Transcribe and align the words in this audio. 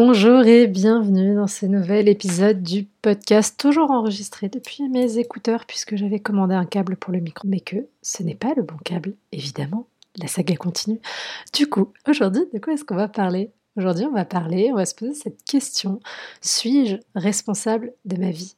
Bonjour 0.00 0.46
et 0.46 0.68
bienvenue 0.68 1.34
dans 1.34 1.48
ce 1.48 1.66
nouvel 1.66 2.08
épisode 2.08 2.62
du 2.62 2.84
podcast, 2.84 3.58
toujours 3.58 3.90
enregistré 3.90 4.48
depuis 4.48 4.88
mes 4.88 5.18
écouteurs 5.18 5.64
puisque 5.66 5.96
j'avais 5.96 6.20
commandé 6.20 6.54
un 6.54 6.66
câble 6.66 6.94
pour 6.94 7.12
le 7.12 7.18
micro, 7.18 7.48
mais 7.48 7.58
que 7.58 7.88
ce 8.00 8.22
n'est 8.22 8.36
pas 8.36 8.54
le 8.56 8.62
bon 8.62 8.76
câble, 8.84 9.14
évidemment. 9.32 9.88
La 10.16 10.28
saga 10.28 10.54
continue. 10.54 11.00
Du 11.52 11.66
coup, 11.66 11.92
aujourd'hui, 12.08 12.44
de 12.54 12.60
quoi 12.60 12.74
est-ce 12.74 12.84
qu'on 12.84 12.94
va 12.94 13.08
parler? 13.08 13.50
Aujourd'hui, 13.76 14.04
on 14.04 14.12
va 14.12 14.24
parler, 14.24 14.70
on 14.70 14.76
va 14.76 14.86
se 14.86 14.94
poser 14.94 15.14
cette 15.14 15.42
question 15.42 15.98
suis-je 16.42 16.98
responsable 17.16 17.92
de 18.04 18.18
ma 18.18 18.30
vie? 18.30 18.54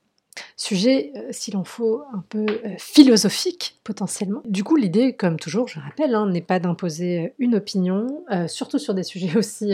Sujet, 0.56 1.12
euh, 1.16 1.28
s'il 1.30 1.56
en 1.56 1.64
faut, 1.64 2.02
un 2.12 2.22
peu 2.28 2.46
euh, 2.46 2.74
philosophique 2.78 3.78
potentiellement. 3.84 4.42
Du 4.44 4.62
coup, 4.62 4.76
l'idée, 4.76 5.14
comme 5.14 5.38
toujours, 5.38 5.68
je 5.68 5.80
rappelle, 5.80 6.14
hein, 6.14 6.26
n'est 6.26 6.40
pas 6.40 6.58
d'imposer 6.58 7.18
euh, 7.18 7.28
une 7.38 7.54
opinion, 7.54 8.24
surtout 8.46 8.78
sur 8.78 8.94
des 8.94 9.02
sujets 9.02 9.36
aussi 9.36 9.72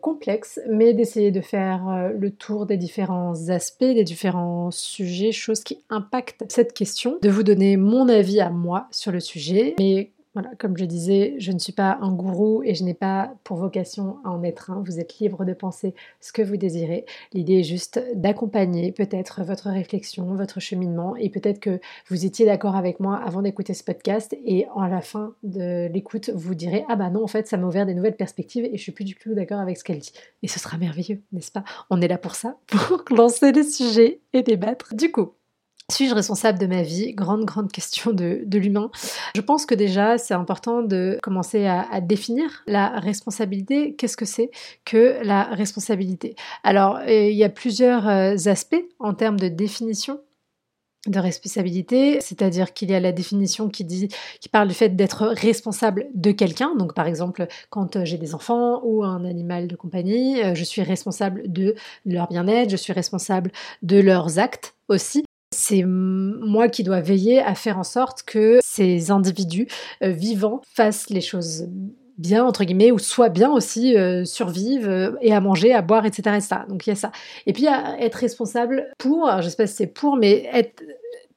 complexes, 0.00 0.60
mais 0.68 0.94
d'essayer 0.94 1.30
de 1.30 1.40
faire 1.40 2.10
le 2.16 2.30
tour 2.30 2.66
des 2.66 2.76
différents 2.76 3.48
aspects, 3.48 3.84
des 3.84 4.04
différents 4.04 4.70
sujets, 4.70 5.32
choses 5.32 5.62
qui 5.62 5.78
impactent 5.90 6.44
cette 6.48 6.72
question, 6.72 7.18
de 7.22 7.28
vous 7.28 7.42
donner 7.42 7.76
mon 7.76 8.08
avis 8.08 8.40
à 8.40 8.50
moi 8.50 8.88
sur 8.90 9.12
le 9.12 9.20
sujet, 9.20 9.74
mais 9.78 10.10
voilà, 10.40 10.54
comme 10.56 10.76
je 10.76 10.84
disais, 10.84 11.34
je 11.38 11.50
ne 11.50 11.58
suis 11.58 11.72
pas 11.72 11.98
un 12.00 12.12
gourou 12.12 12.62
et 12.62 12.72
je 12.72 12.84
n'ai 12.84 12.94
pas 12.94 13.34
pour 13.42 13.56
vocation 13.56 14.18
à 14.24 14.30
en 14.30 14.44
être 14.44 14.70
un. 14.70 14.84
Vous 14.86 15.00
êtes 15.00 15.18
libre 15.18 15.44
de 15.44 15.52
penser 15.52 15.96
ce 16.20 16.32
que 16.32 16.42
vous 16.42 16.56
désirez. 16.56 17.06
L'idée 17.32 17.54
est 17.54 17.64
juste 17.64 18.00
d'accompagner 18.14 18.92
peut-être 18.92 19.42
votre 19.42 19.68
réflexion, 19.68 20.36
votre 20.36 20.60
cheminement 20.60 21.16
et 21.16 21.28
peut-être 21.28 21.58
que 21.58 21.80
vous 22.08 22.24
étiez 22.24 22.46
d'accord 22.46 22.76
avec 22.76 23.00
moi 23.00 23.16
avant 23.16 23.42
d'écouter 23.42 23.74
ce 23.74 23.82
podcast 23.82 24.36
et 24.44 24.68
à 24.76 24.88
la 24.88 25.00
fin 25.00 25.34
de 25.42 25.88
l'écoute, 25.88 26.30
vous 26.32 26.54
direz 26.54 26.84
Ah 26.88 26.94
bah 26.94 27.10
non, 27.10 27.24
en 27.24 27.26
fait, 27.26 27.48
ça 27.48 27.56
m'a 27.56 27.66
ouvert 27.66 27.84
des 27.84 27.94
nouvelles 27.94 28.14
perspectives 28.14 28.64
et 28.64 28.76
je 28.76 28.82
suis 28.82 28.92
plus 28.92 29.04
du 29.04 29.16
tout 29.16 29.34
d'accord 29.34 29.58
avec 29.58 29.76
ce 29.76 29.82
qu'elle 29.82 29.98
dit. 29.98 30.12
Et 30.44 30.46
ce 30.46 30.60
sera 30.60 30.78
merveilleux, 30.78 31.20
n'est-ce 31.32 31.50
pas? 31.50 31.64
On 31.90 32.00
est 32.00 32.06
là 32.06 32.16
pour 32.16 32.36
ça, 32.36 32.58
pour 32.68 33.02
lancer 33.10 33.50
les 33.50 33.64
sujets 33.64 34.20
et 34.32 34.44
débattre. 34.44 34.94
Du 34.94 35.10
coup, 35.10 35.32
suis-je 35.98 36.14
responsable 36.14 36.58
de 36.58 36.66
ma 36.66 36.82
vie? 36.82 37.12
Grande, 37.12 37.44
grande 37.44 37.72
question 37.72 38.12
de, 38.12 38.44
l'humain. 38.52 38.90
Je 39.34 39.40
pense 39.40 39.66
que 39.66 39.74
déjà, 39.74 40.16
c'est 40.16 40.34
important 40.34 40.82
de 40.82 41.18
commencer 41.22 41.66
à, 41.66 42.00
définir 42.00 42.62
la 42.66 43.00
responsabilité. 43.00 43.94
Qu'est-ce 43.96 44.16
que 44.16 44.24
c'est 44.24 44.50
que 44.84 45.18
la 45.24 45.44
responsabilité? 45.44 46.36
Alors, 46.62 46.98
euh, 46.98 47.28
il 47.30 47.36
y 47.36 47.42
a 47.42 47.48
plusieurs 47.48 48.06
euh, 48.06 48.36
aspects 48.46 48.84
en 49.00 49.14
termes 49.14 49.40
de 49.40 49.48
définition 49.48 50.20
de 51.06 51.18
responsabilité, 51.18 52.20
c'est-à-dire 52.20 52.74
qu'il 52.74 52.90
y 52.90 52.94
a 52.94 53.00
la 53.00 53.12
définition 53.12 53.68
qui 53.68 53.84
dit, 53.84 54.08
qui 54.40 54.48
parle 54.48 54.68
du 54.68 54.74
fait 54.74 54.90
d'être 54.90 55.26
responsable 55.26 56.06
de 56.14 56.32
quelqu'un. 56.32 56.74
Donc, 56.76 56.94
par 56.94 57.06
exemple, 57.06 57.46
quand 57.70 57.96
euh, 57.96 58.04
j'ai 58.04 58.18
des 58.18 58.34
enfants 58.34 58.82
ou 58.84 59.02
un 59.02 59.24
animal 59.24 59.68
de 59.68 59.74
compagnie, 59.74 60.42
je 60.54 60.64
suis 60.64 60.82
responsable 60.82 61.50
de 61.50 61.74
leur 62.04 62.28
bien-être, 62.28 62.70
je 62.70 62.76
suis 62.76 62.92
responsable 62.92 63.50
de 63.82 63.98
leurs 63.98 64.38
actes 64.38 64.74
aussi 64.88 65.24
c'est 65.68 65.84
moi 65.84 66.68
qui 66.68 66.82
dois 66.82 67.00
veiller 67.00 67.40
à 67.40 67.54
faire 67.54 67.78
en 67.78 67.84
sorte 67.84 68.22
que 68.22 68.58
ces 68.62 69.10
individus 69.10 69.66
euh, 70.02 70.10
vivants 70.10 70.62
fassent 70.74 71.10
les 71.10 71.20
choses 71.20 71.68
bien 72.16 72.42
entre 72.42 72.64
guillemets 72.64 72.90
ou 72.90 72.98
soient 72.98 73.28
bien 73.28 73.50
aussi 73.50 73.96
euh, 73.96 74.24
survivent 74.24 74.88
euh, 74.88 75.12
et 75.20 75.34
à 75.34 75.40
manger 75.40 75.74
à 75.74 75.82
boire 75.82 76.06
etc, 76.06 76.38
donc 76.68 76.86
il 76.86 76.90
y 76.90 76.92
a 76.92 76.96
ça. 76.96 77.12
Et 77.44 77.52
puis 77.52 77.68
à 77.68 78.00
être 78.00 78.14
responsable 78.14 78.86
pour 78.96 79.30
je 79.42 79.48
sais 79.48 79.56
pas 79.56 79.66
si 79.66 79.74
c'est 79.74 79.86
pour 79.86 80.16
mais 80.16 80.48
être 80.54 80.82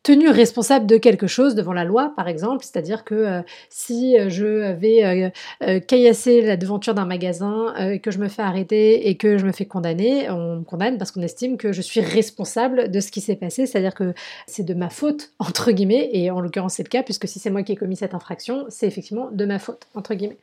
tenu 0.03 0.29
responsable 0.29 0.87
de 0.87 0.97
quelque 0.97 1.27
chose 1.27 1.55
devant 1.55 1.73
la 1.73 1.83
loi, 1.83 2.13
par 2.15 2.27
exemple, 2.27 2.63
c'est-à-dire 2.63 3.03
que 3.03 3.15
euh, 3.15 3.41
si 3.69 4.17
euh, 4.17 4.29
je 4.29 4.71
vais 4.73 5.31
euh, 5.61 5.79
caillasser 5.79 6.41
la 6.41 6.57
devanture 6.57 6.93
d'un 6.93 7.05
magasin, 7.05 7.73
que 8.01 8.11
je 8.11 8.19
me 8.19 8.27
fais 8.27 8.41
arrêter 8.41 9.09
et 9.09 9.17
que 9.17 9.37
je 9.37 9.45
me 9.45 9.51
fais 9.51 9.65
condamner, 9.65 10.29
on 10.29 10.57
me 10.57 10.63
condamne 10.63 10.97
parce 10.97 11.11
qu'on 11.11 11.21
estime 11.21 11.57
que 11.57 11.71
je 11.71 11.81
suis 11.81 12.01
responsable 12.01 12.89
de 12.89 12.99
ce 12.99 13.11
qui 13.11 13.21
s'est 13.21 13.35
passé, 13.35 13.65
c'est-à-dire 13.65 13.93
que 13.93 14.13
c'est 14.47 14.63
de 14.63 14.73
ma 14.73 14.89
faute, 14.89 15.31
entre 15.39 15.71
guillemets, 15.71 16.09
et 16.13 16.31
en 16.31 16.39
l'occurrence 16.41 16.75
c'est 16.75 16.83
le 16.83 16.89
cas, 16.89 17.03
puisque 17.03 17.27
si 17.27 17.39
c'est 17.39 17.49
moi 17.49 17.63
qui 17.63 17.73
ai 17.73 17.75
commis 17.75 17.95
cette 17.95 18.13
infraction, 18.13 18.65
c'est 18.69 18.87
effectivement 18.87 19.29
de 19.31 19.45
ma 19.45 19.59
faute, 19.59 19.87
entre 19.95 20.13
guillemets. 20.13 20.37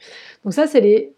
Donc 0.45 0.55
ça, 0.55 0.67
c'est 0.67 0.81
les 0.81 1.13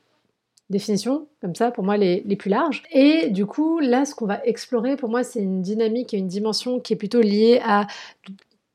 définitions, 0.71 1.27
comme 1.41 1.55
ça, 1.55 1.71
pour 1.71 1.85
moi, 1.85 1.97
les, 1.97 2.23
les, 2.25 2.37
plus 2.37 2.51
larges. 2.51 2.83
Et 2.93 3.29
du 3.29 3.45
coup, 3.45 3.81
là, 3.81 4.05
ce 4.05 4.15
qu'on 4.15 4.27
va 4.27 4.41
explorer, 4.45 4.97
pour 4.97 5.09
moi, 5.09 5.25
c'est 5.25 5.41
une 5.41 5.63
dynamique 5.63 6.15
et 6.15 6.19
une 6.19 6.29
dimension 6.29 6.81
qui 6.81 6.93
est 6.93 6.97
plutôt 6.97 7.21
liée 7.21 7.61
à 7.65 7.87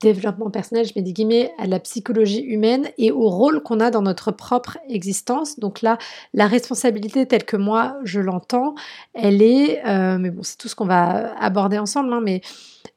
développement 0.02 0.52
personnel, 0.52 0.86
je 0.86 0.94
mets 0.96 1.02
des 1.02 1.14
guillemets, 1.14 1.52
à 1.58 1.68
la 1.68 1.80
psychologie 1.80 2.42
humaine 2.42 2.90
et 2.98 3.12
au 3.12 3.30
rôle 3.30 3.64
qu'on 3.64 3.80
a 3.80 3.92
dans 3.92 4.02
notre 4.02 4.32
propre 4.32 4.78
existence. 4.90 5.60
Donc 5.60 5.82
là, 5.82 5.98
la 6.34 6.48
responsabilité 6.48 7.26
telle 7.26 7.46
que 7.46 7.58
moi, 7.58 7.98
je 8.04 8.20
l'entends, 8.20 8.76
elle 9.14 9.42
est, 9.42 9.86
euh, 9.88 10.18
mais 10.20 10.32
bon, 10.32 10.44
c'est 10.44 10.58
tout 10.58 10.68
ce 10.68 10.76
qu'on 10.76 10.86
va 10.86 11.34
aborder 11.40 11.78
ensemble, 11.78 12.14
hein, 12.14 12.22
mais 12.22 12.42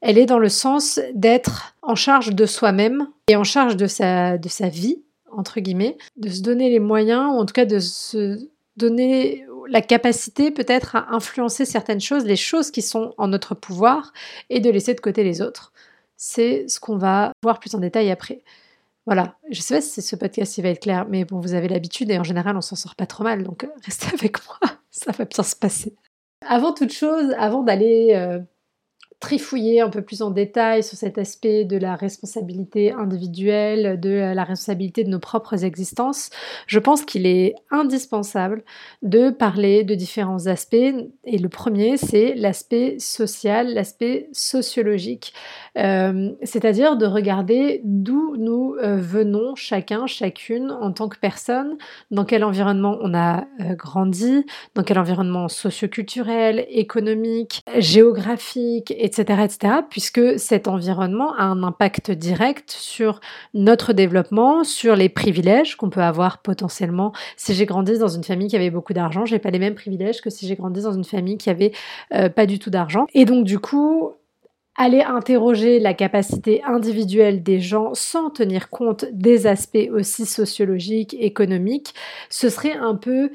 elle 0.01 0.19
est 0.19 0.27
dans 0.27 0.39
le 0.39 0.49
sens 0.49 1.01
d'être 1.15 1.75
en 1.83 1.95
charge 1.95 2.35
de 2.35 2.47
soi-même 2.47 3.09
et 3.29 3.37
en 3.37 3.45
charge 3.45 3.77
de 3.77 3.87
sa, 3.87 4.37
de 4.37 4.49
sa 4.49 4.69
vie, 4.69 5.03
entre 5.31 5.61
guillemets, 5.61 5.97
de 6.17 6.29
se 6.29 6.43
donner 6.43 6.69
les 6.69 6.81
moyens, 6.81 7.33
ou 7.33 7.39
en 7.39 7.47
tout 7.47 7.55
cas 7.55 7.65
de 7.65 7.79
se 7.79 8.49
donner 8.79 9.45
la 9.69 9.83
capacité 9.83 10.51
peut-être 10.51 10.97
à 10.97 11.15
influencer 11.15 11.65
certaines 11.65 12.01
choses, 12.01 12.25
les 12.25 12.37
choses 12.37 12.71
qui 12.71 12.83
sont 12.83 13.15
en 13.19 13.29
notre 13.29 13.55
pouvoir, 13.55 14.13
et 14.51 14.61
de 14.61 14.71
laisser 14.71 14.95
de 14.95 15.01
côté 15.01 15.23
les 15.25 15.43
autres. 15.43 15.73
C'est 16.17 16.67
ce 16.69 16.81
qu'on 16.81 16.97
va 16.97 17.33
voir 17.43 17.61
plus 17.61 17.75
en 17.75 17.79
détail 17.79 18.11
après. 18.11 18.43
Voilà, 19.07 19.37
je 19.51 19.61
sais 19.61 19.77
pas 19.77 19.81
si 19.81 20.03
ce 20.03 20.17
podcast 20.17 20.59
il 20.59 20.63
va 20.63 20.69
être 20.69 20.83
clair, 20.83 21.07
mais 21.09 21.25
bon, 21.25 21.41
vous 21.41 21.55
avez 21.55 21.69
l'habitude 21.69 22.11
et 22.11 22.19
en 22.19 22.25
général 22.25 22.57
on 22.57 22.61
s'en 22.61 22.77
sort 22.77 22.95
pas 22.95 23.07
trop 23.07 23.25
mal, 23.25 23.43
donc 23.43 23.65
euh, 23.65 23.69
restez 23.85 24.09
avec 24.13 24.37
moi, 24.47 24.59
ça 24.91 25.13
va 25.13 25.25
bien 25.25 25.43
se 25.43 25.57
passer. 25.57 25.95
Avant 26.47 26.73
toute 26.75 26.93
chose, 26.93 27.35
avant 27.39 27.63
d'aller 27.63 28.13
euh, 28.15 28.39
trifouiller 29.21 29.81
un 29.81 29.91
peu 29.91 30.03
plus 30.03 30.23
en 30.23 30.31
détail 30.31 30.83
sur 30.85 30.97
cet 30.97 31.19
aspect 31.19 31.65
de 31.65 31.77
la 31.77 31.97
responsabilité 31.97 32.93
individuelle, 32.93 33.99
de 33.99 34.11
la 34.11 34.45
responsabilité 34.45 35.03
de 35.03 35.09
nos 35.09 35.19
propres 35.19 35.65
existences, 35.65 36.31
je 36.67 36.79
pense 36.79 37.05
qu'il 37.05 37.27
est 37.27 37.55
indispensable 37.71 38.63
de 39.03 39.31
parler 39.31 39.83
de 39.83 39.95
différents 39.95 40.47
aspects. 40.47 40.95
Et 41.25 41.39
le 41.39 41.49
premier, 41.49 41.97
c'est 41.97 42.35
l'aspect 42.35 42.99
social, 43.01 43.75
l'aspect 43.75 44.29
sociologique, 44.33 45.33
euh, 45.79 46.31
c'est-à-dire 46.43 46.97
de 46.97 47.07
regarder 47.07 47.81
d'où 47.85 48.37
nous 48.37 48.75
euh, 48.83 48.97
venons 48.97 49.55
chacun, 49.55 50.07
chacune 50.07 50.71
en 50.71 50.93
tant 50.93 51.09
que 51.09 51.19
personne, 51.19 51.77
dans 52.11 52.25
quel 52.25 52.45
environnement 52.45 52.99
on 53.01 53.15
a 53.15 53.45
euh, 53.61 53.75
grandi, 53.75 54.45
dans 54.75 54.83
quel 54.83 54.99
environnement 54.99 55.49
socioculturel, 55.49 56.67
économique, 56.69 57.63
géographique, 57.79 58.93
etc., 58.97 59.45
etc., 59.45 59.75
puisque 59.89 60.39
cet 60.39 60.69
environnement 60.69 61.35
a 61.37 61.45
un 61.45 61.63
impact 61.63 62.11
direct 62.11 62.71
sur 62.71 63.21
notre 63.55 63.93
développement, 63.93 64.65
sur 64.65 64.97
les 64.97 65.09
privilèges 65.09 65.77
qu'on 65.77 65.91
peut 65.91 66.03
avoir 66.03 66.39
potentiellement. 66.39 67.13
Si 67.37 67.55
j'ai 67.55 67.67
grandi 67.67 67.99
dans 67.99 68.09
une 68.09 68.25
famille 68.25 68.49
qui 68.49 68.57
avait 68.57 68.71
beaucoup 68.71 68.93
d'argent, 68.93 69.25
j'ai 69.25 69.39
pas 69.39 69.51
les 69.51 69.59
mêmes 69.59 69.75
privilèges 69.75 70.21
que 70.21 70.31
si 70.31 70.47
j'ai 70.47 70.57
grandi 70.57 70.83
dans 70.83 70.93
une 70.93 71.05
famille 71.05 71.39
qui 71.39 71.51
avait 71.51 71.73
pas 72.11 72.47
du 72.47 72.59
tout 72.59 72.71
d'argent. 72.71 73.07
Et 73.15 73.25
donc 73.25 73.45
du 73.45 73.59
coup, 73.59 74.13
aller 74.79 75.03
interroger 75.03 75.81
la 75.81 75.93
capacité 75.93 76.63
individuelle 76.65 77.43
des 77.43 77.61
gens 77.61 77.93
sans 77.95 78.31
tenir 78.31 78.71
compte 78.71 79.05
des 79.13 79.47
aspects 79.47 79.91
aussi 79.93 80.25
sociologiques, 80.25 81.15
économiques, 81.19 81.95
ce 82.31 82.49
serait 82.49 82.77
un 82.77 82.95
peu 82.95 83.31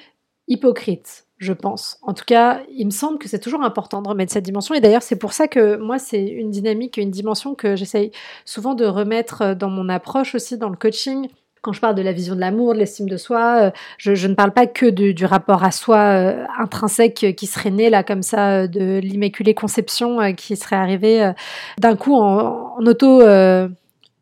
hypocrite 0.47 1.25
je 1.43 1.53
pense. 1.53 1.97
En 2.01 2.13
tout 2.13 2.23
cas, 2.25 2.61
il 2.69 2.85
me 2.85 2.91
semble 2.91 3.19
que 3.19 3.27
c'est 3.27 3.39
toujours 3.39 3.63
important 3.63 4.01
de 4.01 4.07
remettre 4.07 4.31
cette 4.31 4.45
dimension. 4.45 4.73
Et 4.73 4.79
d'ailleurs, 4.79 5.03
c'est 5.03 5.17
pour 5.17 5.33
ça 5.33 5.47
que 5.49 5.75
moi, 5.75 5.99
c'est 5.99 6.23
une 6.23 6.51
dynamique, 6.51 6.95
une 6.95 7.11
dimension 7.11 7.53
que 7.53 7.75
j'essaye 7.75 8.11
souvent 8.45 8.73
de 8.75 8.85
remettre 8.85 9.53
dans 9.53 9.69
mon 9.69 9.89
approche 9.89 10.35
aussi 10.35 10.57
dans 10.57 10.69
le 10.69 10.77
coaching 10.77 11.27
quand 11.63 11.71
je 11.71 11.79
parle 11.79 11.95
de 11.95 12.01
la 12.01 12.11
vision 12.11 12.35
de 12.35 12.41
l'amour, 12.41 12.73
de 12.73 12.79
l'estime 12.79 13.07
de 13.07 13.15
soi, 13.15 13.61
euh, 13.61 13.71
je, 13.97 14.27
ne 14.27 14.35
parle 14.35 14.51
pas 14.51 14.67
que 14.67 14.85
du 14.85 15.25
rapport 15.25 15.63
à 15.63 15.71
soi 15.71 15.97
euh, 15.97 16.45
intrinsèque 16.59 17.33
qui 17.37 17.47
serait 17.47 17.71
né 17.71 17.89
là 17.89 18.03
comme 18.03 18.21
ça, 18.21 18.51
euh, 18.51 18.67
de 18.67 18.99
l'immaculée 19.01 19.53
conception 19.53 20.33
qui 20.35 20.57
serait 20.57 20.75
arrivé 20.75 21.31
d'un 21.79 21.95
coup 21.95 22.15
en, 22.15 22.75
en 22.77 22.85
auto 22.85 23.23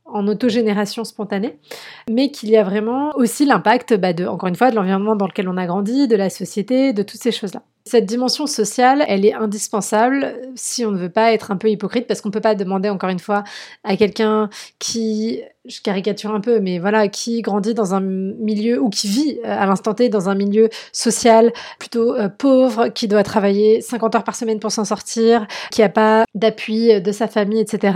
autogénération 0.06 1.04
spontanée, 1.04 1.58
mais 2.10 2.32
qu'il 2.32 2.50
y 2.50 2.58
a 2.58 2.64
vraiment 2.64 3.12
aussi 3.16 3.46
l'impact, 3.46 3.96
bah, 3.96 4.10
encore 4.28 4.50
une 4.50 4.56
fois, 4.56 4.70
de 4.70 4.76
l'environnement 4.76 5.16
dans 5.16 5.26
lequel 5.26 5.50
on 5.50 5.58
a 5.58 5.66
grandi, 5.66 6.08
de 6.08 6.16
la 6.16 6.30
société, 6.30 6.94
de 6.94 7.02
toutes 7.02 7.22
ces 7.22 7.32
choses-là. 7.32 7.64
Cette 7.86 8.06
dimension 8.06 8.46
sociale, 8.48 9.04
elle 9.08 9.26
est 9.26 9.34
indispensable 9.34 10.40
si 10.56 10.86
on 10.86 10.92
ne 10.92 10.98
veut 10.98 11.10
pas 11.10 11.34
être 11.34 11.52
un 11.52 11.58
peu 11.58 11.70
hypocrite, 11.70 12.08
parce 12.08 12.22
qu'on 12.22 12.30
ne 12.30 12.34
peut 12.34 12.42
pas 12.42 12.56
demander, 12.56 12.90
encore 12.90 13.10
une 13.10 13.20
fois, 13.20 13.44
à 13.84 13.98
quelqu'un 13.98 14.50
qui 14.80 15.42
je 15.66 15.80
caricature 15.82 16.34
un 16.34 16.40
peu, 16.40 16.60
mais 16.60 16.80
voilà, 16.80 17.08
qui 17.08 17.42
grandit 17.42 17.76
dans 17.76 17.94
un 17.94 18.00
milieu 18.00 18.82
ou 18.82 18.90
qui 18.90 19.08
vit 19.08 19.40
euh, 19.46 19.62
à 19.62 19.68
l'instant 19.68 19.94
T 19.94 20.10
dans 20.10 20.28
un 20.28 20.34
milieu 20.34 20.70
social 20.92 21.54
plutôt 21.78 22.16
euh, 22.16 22.30
pauvre, 22.30 22.88
qui 22.88 23.08
doit 23.08 23.22
travailler 23.22 23.80
50 23.82 24.16
heures 24.16 24.24
par 24.24 24.36
semaine 24.36 24.60
pour 24.60 24.72
s'en 24.72 24.86
sortir, 24.86 25.46
qui 25.70 25.82
n'a 25.82 25.90
pas 25.90 26.26
d'appui 26.34 27.00
de 27.00 27.12
sa 27.12 27.28
famille, 27.28 27.60
etc., 27.60 27.96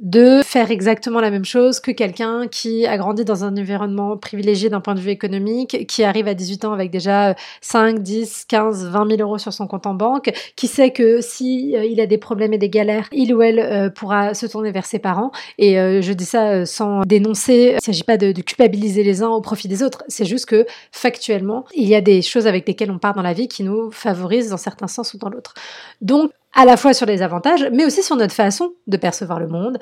de 0.00 0.42
faire 0.42 0.70
exactement 0.70 1.20
la 1.20 1.30
même 1.30 1.44
chose 1.44 1.78
que 1.78 1.92
quelqu'un 1.92 2.48
qui 2.48 2.86
a 2.86 2.96
grandi 2.98 3.24
dans 3.24 3.44
un 3.44 3.56
environnement 3.56 4.16
privilégié 4.16 4.68
d'un 4.68 4.80
point 4.80 4.94
de 4.94 5.00
vue 5.00 5.10
économique, 5.10 5.86
qui 5.86 6.02
arrive 6.02 6.26
à 6.26 6.34
18 6.34 6.64
ans 6.64 6.72
avec 6.72 6.90
déjà 6.90 7.36
5, 7.60 8.00
10, 8.00 8.46
15, 8.48 8.88
20 8.88 9.10
000 9.10 9.15
sur 9.38 9.52
son 9.52 9.66
compte 9.66 9.86
en 9.86 9.94
banque, 9.94 10.32
qui 10.56 10.66
sait 10.66 10.90
que 10.90 11.20
si 11.20 11.76
euh, 11.76 11.84
il 11.84 12.00
a 12.00 12.06
des 12.06 12.18
problèmes 12.18 12.52
et 12.52 12.58
des 12.58 12.68
galères, 12.68 13.08
il 13.12 13.34
ou 13.34 13.42
elle 13.42 13.92
pourra 13.94 14.34
se 14.34 14.46
tourner 14.46 14.70
vers 14.70 14.86
ses 14.86 14.98
parents. 14.98 15.30
Et 15.58 15.74
je 15.74 16.12
dis 16.12 16.24
ça 16.24 16.66
sans 16.66 17.02
dénoncer. 17.02 17.70
Il 17.72 17.74
ne 17.76 17.80
s'agit 17.80 18.04
pas 18.04 18.16
de, 18.16 18.32
culpabiliser 18.32 19.02
les 19.02 19.22
uns 19.22 19.28
au 19.28 19.40
profit 19.40 19.68
des 19.68 19.82
autres. 19.82 20.04
C'est 20.08 20.24
juste 20.24 20.46
que 20.46 20.66
factuellement, 20.92 21.64
il 21.74 21.88
y 21.88 21.94
a 21.94 22.00
des 22.00 22.22
choses 22.22 22.46
avec 22.46 22.66
lesquelles 22.66 22.90
on 22.90 22.98
part 22.98 23.14
dans 23.14 23.22
la 23.22 23.32
vie 23.32 23.48
qui 23.48 23.62
nous 23.62 23.90
favorisent 23.90 24.50
dans 24.50 24.56
certains 24.56 24.88
sens 24.88 25.14
ou 25.14 25.18
dans 25.18 25.28
l'autre. 25.28 25.54
Donc, 26.00 26.30
à 26.54 26.64
la 26.64 26.76
fois 26.76 26.94
sur 26.94 27.06
les 27.06 27.22
avantages, 27.22 27.68
mais 27.72 27.84
aussi 27.84 28.02
sur 28.02 28.16
notre 28.16 28.34
façon 28.34 28.72
de 28.86 28.96
percevoir 28.96 29.38
le 29.38 29.46
monde, 29.46 29.78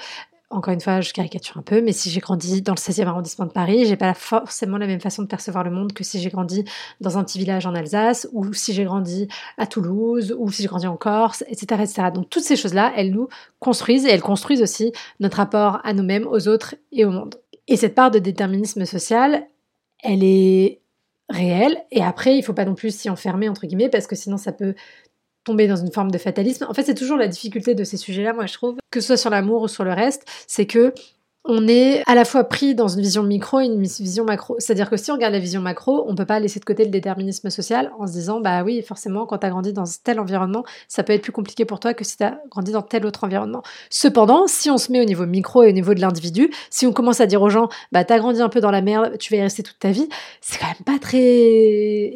encore 0.55 0.73
une 0.73 0.81
fois, 0.81 1.01
je 1.01 1.12
caricature 1.12 1.59
un 1.59 1.62
peu, 1.62 1.81
mais 1.83 1.93
si 1.93 2.11
j'ai 2.11 2.21
grandi 2.21 2.62
dans 2.62 2.73
le 2.73 2.79
16e 2.79 3.06
arrondissement 3.06 3.47
de 3.47 3.53
Paris, 3.53 3.85
j'ai 3.87 3.97
pas 3.97 4.15
forcément 4.15 4.79
la 4.79 4.87
même 4.87 5.01
façon 5.01 5.23
de 5.23 5.27
percevoir 5.27 5.65
le 5.65 5.71
monde 5.71 5.93
que 5.93 6.05
si 6.05 6.21
j'ai 6.21 6.31
grandi 6.31 6.65
dans 7.01 7.19
un 7.19 7.25
petit 7.25 7.39
village 7.39 7.67
en 7.67 7.75
Alsace, 7.75 8.29
ou 8.33 8.53
si 8.55 8.73
j'ai 8.73 8.85
grandi 8.85 9.29
à 9.59 9.67
Toulouse, 9.67 10.35
ou 10.39 10.51
si 10.51 10.62
j'ai 10.62 10.69
grandi 10.69 10.87
en 10.87 10.97
Corse, 10.97 11.45
etc., 11.49 11.83
etc. 11.83 12.03
Donc 12.15 12.31
toutes 12.31 12.45
ces 12.45 12.56
choses-là, 12.56 12.93
elles 12.97 13.11
nous 13.11 13.29
construisent 13.59 14.06
et 14.06 14.11
elles 14.11 14.23
construisent 14.23 14.62
aussi 14.62 14.93
notre 15.21 15.39
rapport 15.39 15.81
à 15.85 15.93
nous-mêmes, 15.93 16.27
aux 16.27 16.49
autres 16.49 16.75
et 16.93 17.05
au 17.05 17.11
monde. 17.11 17.35
Et 17.67 17.77
cette 17.77 17.95
part 17.95 18.11
de 18.11 18.19
déterminisme 18.19 18.85
social, 18.85 19.47
elle 20.03 20.23
est 20.23 20.81
réelle. 21.29 21.79
Et 21.91 22.03
après, 22.03 22.37
il 22.37 22.43
faut 22.43 22.53
pas 22.53 22.65
non 22.65 22.75
plus 22.75 22.95
s'y 22.95 23.11
enfermer 23.11 23.49
entre 23.49 23.67
guillemets 23.67 23.89
parce 23.89 24.07
que 24.07 24.15
sinon 24.15 24.37
ça 24.37 24.53
peut 24.53 24.75
tomber 25.44 25.69
dans 25.69 25.76
une 25.76 25.93
forme 25.93 26.11
de 26.11 26.19
fatalisme. 26.19 26.67
En 26.69 26.75
fait, 26.75 26.82
c'est 26.82 26.94
toujours 26.94 27.17
la 27.17 27.29
difficulté 27.29 27.75
de 27.75 27.85
ces 27.85 27.96
sujets-là, 27.96 28.32
moi 28.32 28.46
je 28.46 28.55
trouve, 28.55 28.76
que 28.91 29.00
ce 29.00 29.08
soit 29.08 29.17
sur 29.17 29.31
l'amour 29.31 29.62
ou 29.62 29.69
sur 29.69 29.85
le 29.85 29.93
reste, 29.93 30.25
c'est 30.46 30.67
que 30.67 30.93
on 31.46 31.69
est 31.69 32.02
à 32.06 32.14
la 32.14 32.25
fois 32.25 32.44
pris 32.44 32.75
dans 32.75 32.88
une 32.88 33.02
vision 33.02 33.23
micro 33.23 33.61
et 33.61 33.67
une 33.67 33.82
vision 33.82 34.25
macro. 34.25 34.56
C'est-à-dire 34.58 34.88
que 34.88 34.96
si 34.96 35.11
on 35.11 35.14
regarde 35.14 35.35
la 35.35 35.38
vision 35.38 35.61
macro, 35.61 36.06
on 36.08 36.14
peut 36.14 36.25
pas 36.25 36.41
laisser 36.41 36.58
de 36.58 36.64
côté 36.64 36.85
le 36.85 36.91
déterminisme 36.91 37.50
social 37.50 37.93
en 37.99 38.06
se 38.06 38.12
disant 38.12 38.41
bah 38.41 38.62
oui, 38.64 38.81
forcément 38.81 39.26
quand 39.26 39.38
tu 39.38 39.46
as 39.46 39.50
grandi 39.50 39.75
dans 39.75 39.85
tel 40.02 40.20
environnement, 40.20 40.64
ça 40.88 41.02
peut 41.02 41.12
être 41.12 41.23
plus 41.23 41.32
compliqué 41.32 41.67
pour 41.67 41.81
toi 41.81 41.93
que 41.93 42.02
si 42.02 42.17
tu 42.17 42.25
as 42.25 42.40
grandi 42.50 42.73
dans 42.73 42.81
tel 42.81 43.05
autre 43.05 43.25
environnement. 43.25 43.62
Cependant, 43.90 44.47
si 44.47 44.70
on 44.70 44.79
se 44.79 44.90
met 44.90 45.02
au 45.02 45.05
niveau 45.05 45.26
micro 45.26 45.62
et 45.62 45.69
au 45.69 45.73
niveau 45.73 45.93
de 45.93 46.00
l'individu, 46.00 46.50
si 46.70 46.87
on 46.87 46.93
commence 46.94 47.20
à 47.20 47.26
dire 47.26 47.43
aux 47.43 47.50
gens 47.50 47.69
bah 47.93 48.05
tu 48.05 48.14
as 48.14 48.19
grandi 48.19 48.40
un 48.40 48.49
peu 48.49 48.61
dans 48.61 48.70
la 48.70 48.81
merde, 48.81 49.19
tu 49.19 49.31
vas 49.31 49.38
y 49.38 49.43
rester 49.43 49.62
toute 49.62 49.79
ta 49.79 49.90
vie, 49.90 50.08
c'est 50.40 50.58
quand 50.58 50.67
même 50.67 50.85
pas 50.87 50.99
très 50.99 51.20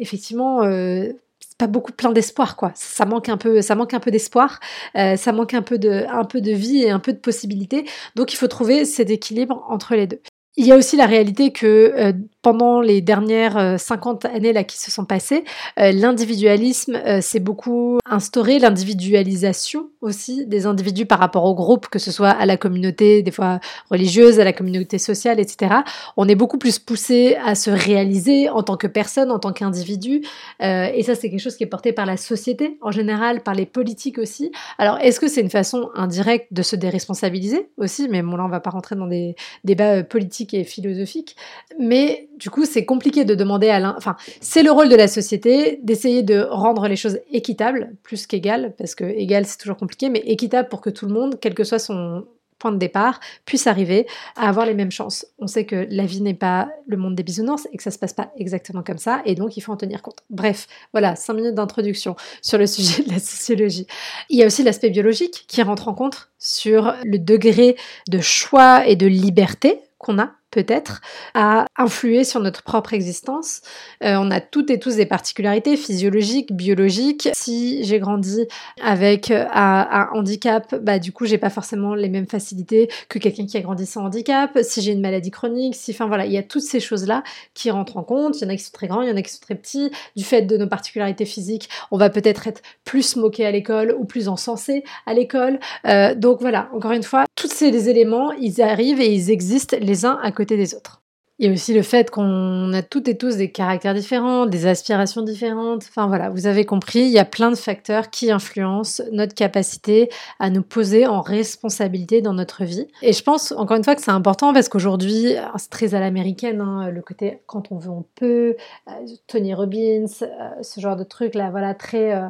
effectivement 0.01 0.63
euh, 0.63 1.13
pas 1.59 1.67
beaucoup 1.67 1.91
plein 1.91 2.11
d'espoir 2.11 2.55
quoi. 2.55 2.71
Ça 2.73 3.05
manque 3.05 3.29
un 3.29 3.37
peu, 3.37 3.61
ça 3.61 3.75
manque 3.75 3.93
un 3.93 3.99
peu 3.99 4.09
d'espoir, 4.09 4.59
euh, 4.95 5.15
ça 5.17 5.31
manque 5.33 5.53
un 5.53 5.61
peu 5.61 5.77
de, 5.77 6.05
un 6.09 6.23
peu 6.23 6.41
de 6.41 6.51
vie 6.51 6.83
et 6.83 6.89
un 6.89 6.99
peu 6.99 7.13
de 7.13 7.19
possibilités. 7.19 7.85
Donc 8.15 8.33
il 8.33 8.37
faut 8.37 8.47
trouver 8.47 8.85
cet 8.85 9.11
équilibre 9.11 9.63
entre 9.69 9.93
les 9.93 10.07
deux. 10.07 10.21
Il 10.55 10.65
y 10.65 10.71
a 10.71 10.77
aussi 10.77 10.97
la 10.97 11.05
réalité 11.05 11.51
que 11.51 11.93
euh, 11.95 12.13
pendant 12.41 12.81
les 12.81 13.01
dernières 13.01 13.79
50 13.79 14.25
euh, 14.25 14.35
années 14.35 14.53
là 14.53 14.63
qui 14.63 14.77
se 14.77 14.91
sont 14.91 15.05
passées, 15.05 15.43
euh, 15.79 15.91
l'individualisme 15.91 16.99
s'est 17.21 17.39
beaucoup 17.39 17.97
instauré, 18.05 18.59
l'individualisation 18.59 19.89
aussi 20.01 20.45
des 20.45 20.65
individus 20.65 21.05
par 21.05 21.19
rapport 21.19 21.43
au 21.45 21.53
groupe, 21.53 21.87
que 21.87 21.99
ce 21.99 22.11
soit 22.11 22.29
à 22.29 22.45
la 22.45 22.57
communauté, 22.57 23.21
des 23.21 23.31
fois 23.31 23.59
religieuse, 23.89 24.39
à 24.39 24.43
la 24.43 24.53
communauté 24.53 24.97
sociale, 24.97 25.39
etc. 25.39 25.75
On 26.17 26.27
est 26.27 26.35
beaucoup 26.35 26.57
plus 26.57 26.79
poussé 26.79 27.37
à 27.43 27.55
se 27.55 27.69
réaliser 27.69 28.49
en 28.49 28.63
tant 28.63 28.77
que 28.77 28.87
personne, 28.87 29.31
en 29.31 29.39
tant 29.39 29.51
qu'individu, 29.51 30.21
et 30.61 31.03
ça 31.03 31.15
c'est 31.15 31.29
quelque 31.29 31.39
chose 31.39 31.57
qui 31.57 31.63
est 31.63 31.67
porté 31.67 31.91
par 31.91 32.05
la 32.05 32.17
société 32.17 32.77
en 32.81 32.91
général, 32.91 33.41
par 33.41 33.53
les 33.53 33.65
politiques 33.65 34.17
aussi. 34.17 34.51
Alors 34.77 34.97
est-ce 34.99 35.19
que 35.19 35.27
c'est 35.27 35.41
une 35.41 35.49
façon 35.49 35.89
indirecte 35.95 36.47
de 36.51 36.61
se 36.61 36.75
déresponsabiliser 36.75 37.69
aussi? 37.77 38.07
Mais 38.09 38.21
bon 38.21 38.37
là 38.37 38.45
on 38.45 38.49
va 38.49 38.59
pas 38.59 38.69
rentrer 38.69 38.95
dans 38.95 39.07
des 39.07 39.35
débats 39.63 40.03
politiques 40.03 40.53
et 40.53 40.63
philosophiques, 40.63 41.35
mais 41.77 42.29
du 42.39 42.49
coup, 42.49 42.65
c'est 42.65 42.85
compliqué 42.85 43.25
de 43.25 43.35
demander 43.35 43.69
à 43.69 43.79
l'un. 43.79 43.93
Enfin, 43.97 44.15
c'est 44.41 44.63
le 44.63 44.71
rôle 44.71 44.89
de 44.89 44.95
la 44.95 45.07
société 45.07 45.79
d'essayer 45.83 46.23
de 46.23 46.41
rendre 46.41 46.87
les 46.87 46.95
choses 46.95 47.19
équitables, 47.31 47.95
plus 48.01 48.25
qu'égales, 48.25 48.73
parce 48.77 48.95
que 48.95 49.03
égal, 49.03 49.45
c'est 49.45 49.57
toujours 49.57 49.77
compliqué, 49.77 50.09
mais 50.09 50.19
équitable 50.19 50.69
pour 50.69 50.81
que 50.81 50.89
tout 50.89 51.05
le 51.05 51.13
monde, 51.13 51.37
quel 51.41 51.53
que 51.53 51.63
soit 51.63 51.79
son 51.79 52.25
point 52.57 52.71
de 52.73 52.77
départ, 52.77 53.21
puisse 53.45 53.67
arriver 53.67 54.05
à 54.35 54.49
avoir 54.49 54.65
les 54.65 54.73
mêmes 54.73 54.91
chances. 54.91 55.25
On 55.39 55.47
sait 55.47 55.65
que 55.65 55.87
la 55.89 56.05
vie 56.05 56.21
n'est 56.21 56.33
pas 56.33 56.69
le 56.87 56.97
monde 56.97 57.15
des 57.15 57.23
bisounours 57.23 57.67
et 57.71 57.77
que 57.77 57.83
ça 57.83 57.91
se 57.91 57.97
passe 57.97 58.13
pas 58.13 58.31
exactement 58.37 58.83
comme 58.83 58.97
ça, 58.97 59.21
et 59.25 59.35
donc 59.35 59.55
il 59.55 59.61
faut 59.61 59.71
en 59.71 59.77
tenir 59.77 60.01
compte. 60.01 60.19
Bref, 60.29 60.67
voilà, 60.91 61.15
cinq 61.15 61.35
minutes 61.35 61.55
d'introduction 61.55 62.15
sur 62.41 62.57
le 62.57 62.67
sujet 62.67 63.03
de 63.03 63.11
la 63.11 63.19
sociologie. 63.19 63.87
Il 64.29 64.37
y 64.37 64.43
a 64.43 64.45
aussi 64.45 64.63
l'aspect 64.63 64.89
biologique 64.89 65.45
qui 65.47 65.61
rentre 65.61 65.87
en 65.87 65.93
compte 65.93 66.29
sur 66.37 66.93
le 67.03 67.17
degré 67.17 67.77
de 68.09 68.19
choix 68.19 68.85
et 68.85 68.97
de 68.97 69.07
liberté 69.07 69.79
qu'on 69.97 70.19
a 70.19 70.31
peut-être, 70.51 71.01
à 71.33 71.65
influer 71.77 72.23
sur 72.23 72.39
notre 72.39 72.63
propre 72.63 72.93
existence. 72.93 73.61
Euh, 74.03 74.15
on 74.19 74.31
a 74.31 74.41
toutes 74.41 74.69
et 74.69 74.79
tous 74.79 74.95
des 74.95 75.05
particularités 75.05 75.77
physiologiques, 75.77 76.53
biologiques. 76.53 77.29
Si 77.33 77.83
j'ai 77.83 77.99
grandi 77.99 78.47
avec 78.81 79.31
euh, 79.31 79.45
un, 79.53 80.09
handicap, 80.13 80.75
bah 80.81 80.99
du 80.99 81.11
coup 81.11 81.25
j'ai 81.25 81.37
pas 81.37 81.49
forcément 81.49 81.95
les 81.95 82.09
mêmes 82.09 82.27
facilités 82.27 82.89
que 83.09 83.19
quelqu'un 83.19 83.45
qui 83.45 83.57
a 83.57 83.61
grandi 83.61 83.85
sans 83.85 84.05
handicap. 84.05 84.57
Si 84.63 84.81
j'ai 84.81 84.91
une 84.91 85.01
maladie 85.01 85.31
chronique, 85.31 85.75
si, 85.75 85.91
enfin 85.91 86.07
voilà, 86.07 86.25
il 86.25 86.31
y 86.31 86.37
a 86.37 86.43
toutes 86.43 86.63
ces 86.63 86.79
choses-là 86.79 87.23
qui 87.53 87.71
rentrent 87.71 87.97
en 87.97 88.03
compte. 88.03 88.39
Il 88.39 88.43
y 88.43 88.47
en 88.47 88.49
a 88.49 88.55
qui 88.55 88.63
sont 88.63 88.71
très 88.73 88.87
grands, 88.87 89.01
il 89.01 89.09
y 89.09 89.11
en 89.11 89.17
a 89.17 89.21
qui 89.21 89.31
sont 89.31 89.41
très 89.41 89.55
petits. 89.55 89.91
Du 90.15 90.23
fait 90.23 90.41
de 90.41 90.57
nos 90.57 90.67
particularités 90.67 91.25
physiques, 91.25 91.69
on 91.91 91.97
va 91.97 92.09
peut-être 92.09 92.47
être 92.47 92.61
plus 92.85 93.15
moqué 93.15 93.45
à 93.45 93.51
l'école 93.51 93.95
ou 93.97 94.05
plus 94.05 94.27
encensé 94.27 94.83
à 95.05 95.13
l'école. 95.13 95.59
Euh, 95.85 96.15
donc 96.15 96.41
voilà, 96.41 96.69
encore 96.73 96.91
une 96.91 97.03
fois, 97.03 97.25
tous 97.35 97.47
ces 97.47 97.89
éléments, 97.89 98.31
ils 98.33 98.61
arrivent 98.61 99.01
et 99.01 99.13
ils 99.13 99.31
existent 99.31 99.77
les 99.79 100.05
uns 100.05 100.19
à 100.21 100.31
côté 100.31 100.38
des 100.45 100.75
autres. 100.75 100.98
Il 101.41 101.45
y 101.45 101.49
a 101.49 101.53
aussi 101.53 101.73
le 101.73 101.83
fait 101.83 102.11
qu'on 102.11 102.73
a 102.73 102.81
toutes 102.81 103.07
et 103.07 103.17
tous 103.17 103.37
des 103.37 103.49
caractères 103.49 103.93
différents, 103.93 104.45
des 104.45 104.67
aspirations 104.67 105.21
différentes. 105.21 105.85
Enfin 105.87 106.07
voilà, 106.07 106.29
vous 106.29 106.47
avez 106.47 106.65
compris, 106.65 106.99
il 106.99 107.11
y 107.11 107.17
a 107.17 107.23
plein 107.23 107.49
de 107.49 107.55
facteurs 107.55 108.09
qui 108.09 108.29
influencent 108.29 109.01
notre 109.13 109.33
capacité 109.33 110.09
à 110.39 110.49
nous 110.49 110.63
poser 110.63 111.07
en 111.07 111.21
responsabilité 111.21 112.21
dans 112.21 112.33
notre 112.33 112.65
vie. 112.65 112.87
Et 113.01 113.13
je 113.13 113.23
pense 113.23 113.53
encore 113.53 113.77
une 113.77 113.85
fois 113.85 113.95
que 113.95 114.01
c'est 114.01 114.11
important 114.11 114.51
parce 114.51 114.67
qu'aujourd'hui, 114.67 115.35
c'est 115.55 115.69
très 115.69 115.95
à 115.95 116.01
l'américaine, 116.01 116.59
hein, 116.59 116.89
le 116.89 117.01
côté 117.01 117.41
quand 117.47 117.71
on 117.71 117.77
veut 117.77 117.89
on 117.89 118.03
peut, 118.15 118.57
euh, 118.89 118.91
Tony 119.27 119.53
Robbins, 119.53 120.07
euh, 120.21 120.27
ce 120.61 120.81
genre 120.81 120.97
de 120.97 121.05
truc 121.05 121.35
là, 121.35 121.51
voilà, 121.51 121.73
très, 121.73 122.15
euh, 122.15 122.27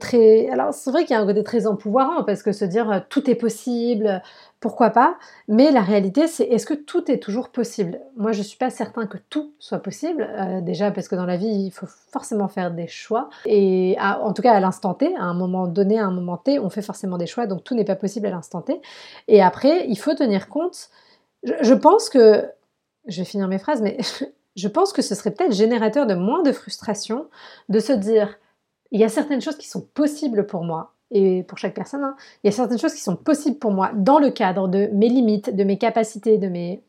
très. 0.00 0.48
Alors 0.48 0.74
c'est 0.74 0.90
vrai 0.90 1.04
qu'il 1.04 1.14
y 1.14 1.16
a 1.16 1.22
un 1.22 1.26
côté 1.26 1.44
très 1.44 1.68
empouvoirant 1.68 2.24
parce 2.24 2.42
que 2.42 2.50
se 2.50 2.64
dire 2.64 3.04
tout 3.08 3.30
est 3.30 3.36
possible 3.36 4.20
pourquoi 4.60 4.90
pas 4.90 5.16
Mais 5.46 5.70
la 5.70 5.82
réalité, 5.82 6.26
c'est 6.26 6.44
est-ce 6.44 6.66
que 6.66 6.74
tout 6.74 7.10
est 7.10 7.22
toujours 7.22 7.50
possible? 7.50 8.00
Moi, 8.16 8.32
je 8.32 8.42
suis 8.48 8.58
pas 8.58 8.70
certain 8.70 9.06
que 9.06 9.18
tout 9.30 9.52
soit 9.58 9.78
possible. 9.78 10.22
Euh, 10.22 10.60
déjà 10.60 10.90
parce 10.90 11.08
que 11.08 11.16
dans 11.16 11.26
la 11.26 11.36
vie, 11.36 11.48
il 11.48 11.70
faut 11.70 11.86
forcément 11.86 12.48
faire 12.48 12.72
des 12.72 12.86
choix. 12.86 13.28
Et 13.46 13.96
en 14.00 14.32
tout 14.32 14.42
cas, 14.42 14.52
à 14.52 14.60
l'instant 14.60 14.94
T, 14.94 15.14
à 15.16 15.24
un 15.24 15.34
moment 15.34 15.66
donné, 15.66 15.98
à 15.98 16.06
un 16.06 16.10
moment 16.10 16.36
T, 16.36 16.58
on 16.58 16.70
fait 16.70 16.82
forcément 16.82 17.18
des 17.18 17.26
choix. 17.26 17.46
Donc 17.46 17.64
tout 17.64 17.74
n'est 17.74 17.84
pas 17.84 17.96
possible 17.96 18.26
à 18.26 18.30
l'instant 18.30 18.62
T. 18.62 18.80
Et 19.28 19.42
après, 19.42 19.86
il 19.88 19.98
faut 19.98 20.14
tenir 20.14 20.48
compte. 20.48 20.88
je 21.42 21.74
pense 21.74 22.08
que, 22.08 22.50
je 23.06 23.20
vais 23.20 23.24
finir 23.24 23.48
mes 23.48 23.58
phrases, 23.58 23.82
mais 23.82 23.98
je 24.56 24.68
pense 24.68 24.92
que 24.92 25.02
ce 25.02 25.14
serait 25.14 25.30
peut-être 25.30 25.52
générateur 25.52 26.06
de 26.06 26.14
moins 26.14 26.42
de 26.42 26.52
frustration 26.52 27.26
de 27.68 27.80
se 27.80 27.92
dire, 27.92 28.38
il 28.90 29.00
y 29.00 29.04
a 29.04 29.08
certaines 29.08 29.40
choses 29.40 29.56
qui 29.56 29.68
sont 29.68 29.82
possibles 29.82 30.46
pour 30.46 30.64
moi 30.64 30.94
et 31.10 31.42
pour 31.44 31.58
chaque 31.58 31.74
personne, 31.74 32.04
hein, 32.04 32.16
il 32.42 32.48
y 32.48 32.52
a 32.52 32.56
certaines 32.56 32.78
choses 32.78 32.94
qui 32.94 33.00
sont 33.00 33.16
possibles 33.16 33.58
pour 33.58 33.70
moi 33.70 33.90
dans 33.94 34.18
le 34.18 34.30
cadre 34.30 34.68
de 34.68 34.88
mes 34.92 35.08
limites, 35.08 35.54
de 35.54 35.64
mes 35.64 35.78
capacités, 35.78 36.36
de 36.36 36.48
mes 36.48 36.82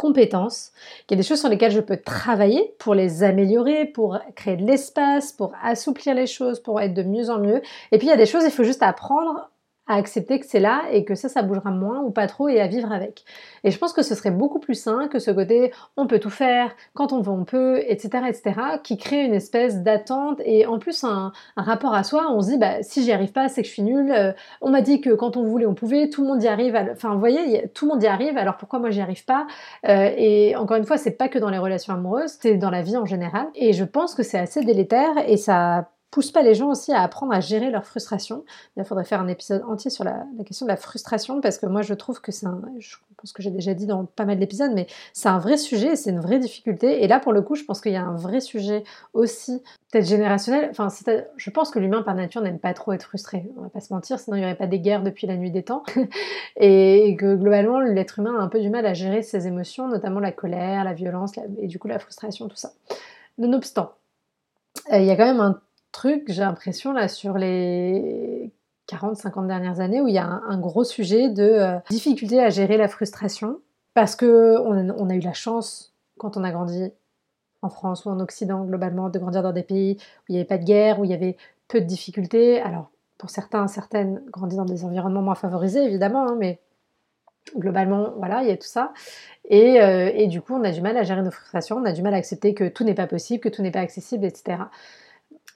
compétences, 0.00 0.72
qu'il 1.06 1.18
y 1.18 1.20
a 1.20 1.22
des 1.22 1.28
choses 1.28 1.40
sur 1.40 1.50
lesquelles 1.50 1.72
je 1.72 1.80
peux 1.80 1.98
travailler 1.98 2.74
pour 2.78 2.94
les 2.94 3.22
améliorer, 3.22 3.84
pour 3.84 4.18
créer 4.34 4.56
de 4.56 4.64
l'espace, 4.64 5.30
pour 5.30 5.52
assouplir 5.62 6.14
les 6.14 6.26
choses, 6.26 6.58
pour 6.58 6.80
être 6.80 6.94
de 6.94 7.02
mieux 7.02 7.28
en 7.28 7.38
mieux. 7.38 7.60
Et 7.92 7.98
puis 7.98 8.06
il 8.06 8.10
y 8.10 8.12
a 8.12 8.16
des 8.16 8.24
choses, 8.24 8.44
il 8.44 8.50
faut 8.50 8.64
juste 8.64 8.82
apprendre 8.82 9.50
à 9.90 9.96
accepter 9.96 10.38
que 10.38 10.46
c'est 10.46 10.60
là 10.60 10.82
et 10.92 11.04
que 11.04 11.16
ça, 11.16 11.28
ça 11.28 11.42
bougera 11.42 11.72
moins 11.72 12.00
ou 12.00 12.12
pas 12.12 12.28
trop 12.28 12.48
et 12.48 12.60
à 12.60 12.68
vivre 12.68 12.92
avec. 12.92 13.24
Et 13.64 13.72
je 13.72 13.78
pense 13.78 13.92
que 13.92 14.02
ce 14.02 14.14
serait 14.14 14.30
beaucoup 14.30 14.60
plus 14.60 14.76
sain 14.76 15.08
que 15.08 15.18
ce 15.18 15.32
côté 15.32 15.72
on 15.96 16.06
peut 16.06 16.20
tout 16.20 16.30
faire, 16.30 16.70
quand 16.94 17.12
on 17.12 17.20
veut 17.20 17.32
on 17.32 17.44
peut, 17.44 17.82
etc., 17.88 18.24
etc., 18.28 18.52
qui 18.84 18.96
crée 18.96 19.24
une 19.24 19.34
espèce 19.34 19.82
d'attente 19.82 20.40
et 20.44 20.64
en 20.64 20.78
plus 20.78 21.02
un, 21.02 21.32
rapport 21.56 21.92
à 21.92 22.04
soi. 22.04 22.30
On 22.30 22.40
se 22.40 22.50
dit 22.50 22.58
bah 22.58 22.82
si 22.82 23.02
j'y 23.02 23.10
arrive 23.10 23.32
pas, 23.32 23.48
c'est 23.48 23.62
que 23.62 23.68
je 23.68 23.72
suis 23.72 23.82
nulle. 23.82 24.12
Euh, 24.12 24.32
on 24.60 24.70
m'a 24.70 24.80
dit 24.80 25.00
que 25.00 25.10
quand 25.10 25.36
on 25.36 25.42
voulait, 25.42 25.66
on 25.66 25.74
pouvait. 25.74 26.08
Tout 26.08 26.22
le 26.22 26.28
monde 26.28 26.42
y 26.42 26.48
arrive. 26.48 26.76
Enfin, 26.92 27.12
vous 27.12 27.18
voyez, 27.18 27.68
tout 27.74 27.86
le 27.86 27.92
monde 27.92 28.02
y 28.02 28.06
arrive. 28.06 28.38
Alors 28.38 28.58
pourquoi 28.58 28.78
moi 28.78 28.90
j'y 28.90 29.00
arrive 29.00 29.24
pas? 29.24 29.48
Euh, 29.88 30.10
Et 30.16 30.54
encore 30.54 30.76
une 30.76 30.84
fois, 30.84 30.98
c'est 30.98 31.16
pas 31.16 31.28
que 31.28 31.40
dans 31.40 31.50
les 31.50 31.58
relations 31.58 31.94
amoureuses, 31.94 32.38
c'est 32.40 32.54
dans 32.54 32.70
la 32.70 32.82
vie 32.82 32.96
en 32.96 33.06
général. 33.06 33.48
Et 33.56 33.72
je 33.72 33.84
pense 33.84 34.14
que 34.14 34.22
c'est 34.22 34.38
assez 34.38 34.64
délétère 34.64 35.14
et 35.26 35.36
ça 35.36 35.88
pousse 36.10 36.30
pas 36.32 36.42
les 36.42 36.54
gens 36.54 36.68
aussi 36.68 36.92
à 36.92 37.02
apprendre 37.02 37.32
à 37.32 37.40
gérer 37.40 37.70
leur 37.70 37.84
frustration. 37.84 38.44
Il 38.76 38.84
faudrait 38.84 39.04
faire 39.04 39.20
un 39.20 39.28
épisode 39.28 39.62
entier 39.62 39.90
sur 39.90 40.04
la, 40.04 40.24
question 40.44 40.66
de 40.66 40.70
la 40.70 40.76
frustration 40.76 41.40
parce 41.40 41.58
que 41.58 41.66
moi 41.66 41.82
je 41.82 41.94
trouve 41.94 42.20
que 42.20 42.32
c'est 42.32 42.46
un, 42.46 42.60
je 42.78 42.96
pense 43.16 43.32
que 43.32 43.42
j'ai 43.42 43.50
déjà 43.50 43.74
dit 43.74 43.86
dans 43.86 44.04
pas 44.04 44.24
mal 44.24 44.38
d'épisodes, 44.38 44.72
mais 44.74 44.86
c'est 45.12 45.28
un 45.28 45.38
vrai 45.38 45.56
sujet, 45.56 45.94
c'est 45.96 46.10
une 46.10 46.20
vraie 46.20 46.38
difficulté. 46.38 47.04
Et 47.04 47.08
là 47.08 47.20
pour 47.20 47.32
le 47.32 47.42
coup, 47.42 47.54
je 47.54 47.64
pense 47.64 47.80
qu'il 47.80 47.92
y 47.92 47.96
a 47.96 48.04
un 48.04 48.16
vrai 48.16 48.40
sujet 48.40 48.82
aussi, 49.12 49.62
peut-être 49.90 50.06
générationnel. 50.06 50.68
Enfin, 50.70 50.88
je 51.36 51.50
pense 51.50 51.70
que 51.70 51.78
l'humain 51.78 52.02
par 52.02 52.14
nature 52.14 52.40
n'aime 52.40 52.58
pas 52.58 52.74
trop 52.74 52.92
être 52.92 53.04
frustré. 53.04 53.44
On 53.56 53.62
va 53.62 53.68
pas 53.68 53.80
se 53.80 53.92
mentir, 53.92 54.18
sinon 54.18 54.36
il 54.36 54.40
n'y 54.40 54.46
aurait 54.46 54.56
pas 54.56 54.66
des 54.66 54.80
guerres 54.80 55.02
depuis 55.02 55.26
la 55.26 55.36
nuit 55.36 55.50
des 55.50 55.62
temps. 55.62 55.84
et 56.56 57.16
que 57.18 57.36
globalement, 57.36 57.80
l'être 57.80 58.18
humain 58.18 58.34
a 58.38 58.42
un 58.42 58.48
peu 58.48 58.60
du 58.60 58.70
mal 58.70 58.84
à 58.86 58.94
gérer 58.94 59.22
ses 59.22 59.46
émotions, 59.46 59.88
notamment 59.88 60.20
la 60.20 60.32
colère, 60.32 60.84
la 60.84 60.92
violence 60.92 61.32
et 61.58 61.68
du 61.68 61.78
coup 61.78 61.88
la 61.88 61.98
frustration, 61.98 62.48
tout 62.48 62.56
ça. 62.56 62.72
Nonobstant, 63.38 63.92
euh, 64.92 64.98
il 64.98 65.04
y 65.04 65.10
a 65.10 65.16
quand 65.16 65.26
même 65.26 65.40
un 65.40 65.60
truc, 65.92 66.24
j'ai 66.28 66.42
l'impression, 66.42 66.92
là, 66.92 67.08
sur 67.08 67.38
les 67.38 68.52
40-50 68.88 69.46
dernières 69.46 69.80
années, 69.80 70.00
où 70.00 70.08
il 70.08 70.14
y 70.14 70.18
a 70.18 70.26
un, 70.26 70.58
gros 70.58 70.84
sujet 70.84 71.28
de 71.28 71.42
euh, 71.42 71.78
difficulté 71.90 72.40
à 72.40 72.50
gérer 72.50 72.76
la 72.76 72.88
frustration, 72.88 73.60
parce 73.94 74.16
que 74.16 74.58
on 74.58 75.08
a, 75.08 75.14
eu 75.14 75.20
la 75.20 75.32
chance, 75.32 75.94
quand 76.18 76.36
on 76.36 76.44
a 76.44 76.50
grandi 76.50 76.92
en 77.62 77.68
France 77.68 78.04
ou 78.04 78.10
en 78.10 78.20
Occident, 78.20 78.64
globalement, 78.64 79.10
de 79.10 79.18
grandir 79.18 79.42
dans 79.42 79.52
des 79.52 79.62
pays 79.62 79.96
où 79.98 80.24
il 80.28 80.32
n'y 80.32 80.38
avait 80.38 80.46
pas 80.46 80.58
de 80.58 80.64
guerre, 80.64 81.00
où 81.00 81.04
il 81.04 81.10
y 81.10 81.14
avait 81.14 81.36
peu 81.68 81.80
de 81.80 81.86
difficultés. 81.86 82.60
Alors, 82.60 82.90
pour 83.18 83.30
certains, 83.30 83.66
certaines, 83.68 84.22
grandir 84.30 84.58
dans 84.58 84.64
des 84.64 84.84
environnements 84.84 85.22
moins 85.22 85.34
favorisés, 85.34 85.84
évidemment, 85.84 86.26
hein, 86.26 86.36
mais 86.38 86.60
globalement, 87.56 88.12
voilà, 88.16 88.42
il 88.42 88.48
y 88.48 88.52
a 88.52 88.56
tout 88.56 88.66
ça. 88.66 88.92
Et, 89.48 89.80
euh, 89.80 90.10
et, 90.14 90.26
du 90.26 90.40
coup, 90.40 90.54
on 90.54 90.64
a 90.64 90.70
du 90.70 90.80
mal 90.80 90.96
à 90.96 91.02
gérer 91.02 91.22
nos 91.22 91.30
frustrations, 91.30 91.76
on 91.76 91.84
a 91.84 91.92
du 91.92 92.02
mal 92.02 92.14
à 92.14 92.16
accepter 92.16 92.54
que 92.54 92.68
tout 92.68 92.84
n'est 92.84 92.94
pas 92.94 93.06
possible, 93.06 93.40
que 93.40 93.48
tout 93.48 93.62
n'est 93.62 93.70
pas 93.70 93.80
accessible, 93.80 94.24
etc. 94.24 94.58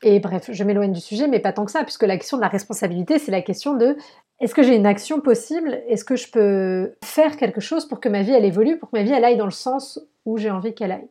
Et 0.06 0.20
bref, 0.20 0.50
je 0.52 0.64
m'éloigne 0.64 0.92
du 0.92 1.00
sujet, 1.00 1.26
mais 1.28 1.40
pas 1.40 1.54
tant 1.54 1.64
que 1.64 1.70
ça, 1.70 1.82
puisque 1.82 2.02
la 2.02 2.18
question 2.18 2.37
de 2.37 2.42
la 2.42 2.49
responsabilité, 2.49 3.18
c'est 3.18 3.32
la 3.32 3.40
question 3.40 3.75
de 3.75 3.96
est-ce 4.38 4.54
que 4.54 4.62
j'ai 4.62 4.76
une 4.76 4.84
action 4.84 5.23
possible? 5.23 5.80
Est-ce 5.88 6.04
que 6.04 6.14
je 6.14 6.30
peux 6.30 6.94
faire 7.02 7.38
quelque 7.38 7.62
chose 7.62 7.88
pour 7.88 8.00
que 8.00 8.11
ma 8.11 8.20
vie, 8.20 8.32
elle 8.32 8.44
évolue, 8.44 8.78
pour 8.78 8.90
que 8.90 8.99
ma 8.99 9.02
vie, 9.02 9.12
elle 9.12 9.25
aille 9.25 9.38
dans 9.38 9.46
le 9.46 9.50
sens 9.50 9.99
où 10.26 10.37
j'ai 10.37 10.50
envie 10.50 10.75
qu'elle 10.75 10.92
aille? 10.92 11.08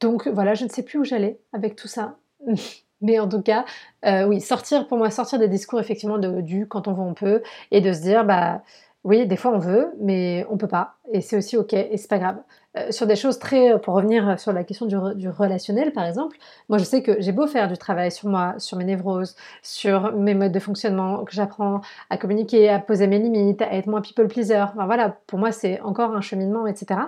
Donc 0.00 0.26
voilà, 0.26 0.54
je 0.54 0.64
ne 0.64 0.70
sais 0.70 0.82
plus 0.82 0.98
où 0.98 1.04
j'allais 1.04 1.38
avec 1.52 1.76
tout 1.76 1.86
ça. 1.86 2.16
Mais 3.02 3.18
en 3.18 3.28
tout 3.28 3.42
cas, 3.42 3.66
euh, 4.06 4.24
oui, 4.26 4.40
sortir, 4.40 4.86
pour 4.86 4.96
moi, 4.96 5.10
sortir 5.10 5.38
des 5.38 5.48
discours 5.48 5.78
effectivement 5.78 6.18
de, 6.18 6.40
du 6.40 6.66
quand 6.66 6.88
on 6.88 6.94
veut, 6.94 7.02
on 7.02 7.14
peut, 7.14 7.42
et 7.70 7.82
de 7.82 7.92
se 7.92 8.00
dire, 8.00 8.24
bah 8.24 8.62
oui, 9.04 9.26
des 9.26 9.36
fois 9.36 9.52
on 9.52 9.58
veut, 9.58 9.92
mais 10.00 10.46
on 10.50 10.58
peut 10.58 10.68
pas, 10.68 10.96
et 11.12 11.22
c'est 11.22 11.36
aussi 11.36 11.56
ok, 11.56 11.72
et 11.72 11.96
c'est 11.96 12.08
pas 12.08 12.18
grave. 12.18 12.36
Euh, 12.76 12.92
sur 12.92 13.08
des 13.08 13.16
choses 13.16 13.40
très, 13.40 13.80
pour 13.80 13.94
revenir 13.94 14.38
sur 14.38 14.52
la 14.52 14.62
question 14.62 14.86
du, 14.86 15.28
relationnel 15.28 15.92
par 15.92 16.06
exemple, 16.06 16.36
moi 16.68 16.78
je 16.78 16.84
sais 16.84 17.02
que 17.02 17.20
j'ai 17.20 17.32
beau 17.32 17.48
faire 17.48 17.66
du 17.66 17.76
travail 17.76 18.12
sur 18.12 18.28
moi, 18.28 18.54
sur 18.58 18.76
mes 18.76 18.84
névroses, 18.84 19.34
sur 19.60 20.12
mes 20.12 20.34
modes 20.34 20.52
de 20.52 20.60
fonctionnement, 20.60 21.24
que 21.24 21.32
j'apprends 21.32 21.80
à 22.10 22.16
communiquer, 22.16 22.68
à 22.68 22.78
poser 22.78 23.08
mes 23.08 23.18
limites, 23.18 23.60
à 23.60 23.74
être 23.74 23.88
moins 23.88 24.00
people 24.00 24.28
pleaser. 24.28 24.60
Enfin 24.60 24.86
voilà, 24.86 25.16
pour 25.26 25.40
moi 25.40 25.50
c'est 25.50 25.80
encore 25.80 26.14
un 26.14 26.20
cheminement, 26.20 26.64
etc. 26.68 27.00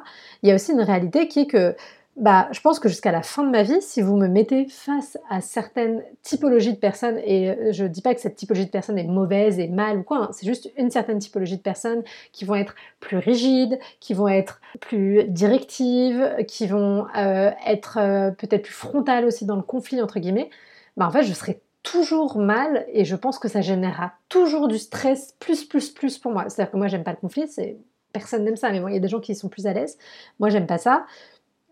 Il 0.42 0.49
y 0.49 0.52
a 0.52 0.57
aussi 0.57 0.73
une 0.73 0.81
réalité 0.81 1.28
qui 1.28 1.40
est 1.40 1.47
que 1.47 1.76
bah, 2.16 2.49
je 2.52 2.61
pense 2.61 2.78
que 2.78 2.90
jusqu'à 2.90 3.11
la 3.11 3.23
fin 3.23 3.42
de 3.42 3.50
ma 3.50 3.62
vie, 3.62 3.81
si 3.81 4.02
vous 4.02 4.16
me 4.16 4.28
mettez 4.28 4.66
face 4.69 5.16
à 5.31 5.40
certaines 5.40 6.02
typologies 6.23 6.75
de 6.75 6.78
personnes, 6.78 7.19
et 7.25 7.50
euh, 7.50 7.73
je 7.73 7.85
ne 7.85 7.88
dis 7.88 8.02
pas 8.02 8.14
que 8.14 8.21
cette 8.21 8.37
typologie 8.37 8.66
de 8.66 8.71
personnes 8.71 8.99
est 8.99 9.07
mauvaise 9.07 9.59
et 9.59 9.69
mal 9.69 9.99
ou 9.99 10.02
quoi, 10.02 10.19
hein, 10.19 10.28
c'est 10.33 10.47
juste 10.47 10.71
une 10.76 10.90
certaine 10.90 11.19
typologie 11.19 11.57
de 11.57 11.62
personnes 11.62 12.02
qui 12.33 12.45
vont 12.45 12.54
être 12.54 12.75
plus 13.00 13.16
rigides, 13.16 13.78
qui 13.99 14.12
vont 14.12 14.28
être 14.28 14.61
plus 14.81 15.25
directives, 15.25 16.35
qui 16.47 16.66
vont 16.66 17.07
euh, 17.16 17.50
être 17.66 17.99
euh, 17.99 18.31
peut-être 18.31 18.64
plus 18.64 18.75
frontales 18.75 19.25
aussi 19.25 19.47
dans 19.47 19.57
le 19.57 19.62
conflit, 19.62 20.02
entre 20.02 20.21
guillemets, 20.21 20.50
bah, 20.99 21.07
en 21.07 21.11
fait, 21.11 21.23
je 21.23 21.33
serai 21.33 21.62
toujours 21.83 22.38
mal 22.38 22.85
et 22.92 23.07
je 23.07 23.16
pense 23.16 23.38
que 23.38 23.49
ça 23.49 23.62
générera 23.62 24.12
toujours 24.28 24.69
du 24.69 24.78
stress 24.78 25.35
plus, 25.40 25.64
plus, 25.64 25.90
plus 25.90 26.19
pour 26.19 26.33
moi. 26.33 26.49
C'est-à-dire 26.49 26.73
que 26.73 26.76
moi, 26.76 26.88
j'aime 26.88 27.04
pas 27.04 27.12
le 27.12 27.16
conflit, 27.16 27.49
c'est 27.49 27.78
personne 28.12 28.45
n'aime 28.45 28.57
ça, 28.57 28.71
mais 28.71 28.81
bon, 28.81 28.88
il 28.88 28.95
y 28.95 28.97
a 28.97 29.00
des 29.00 29.09
gens 29.09 29.21
qui 29.21 29.35
sont 29.35 29.49
plus 29.49 29.66
à 29.66 29.73
l'aise. 29.73 29.99
Moi, 30.38 30.50
j'aime 30.50 30.66
pas 30.66 30.78
ça. 30.78 31.07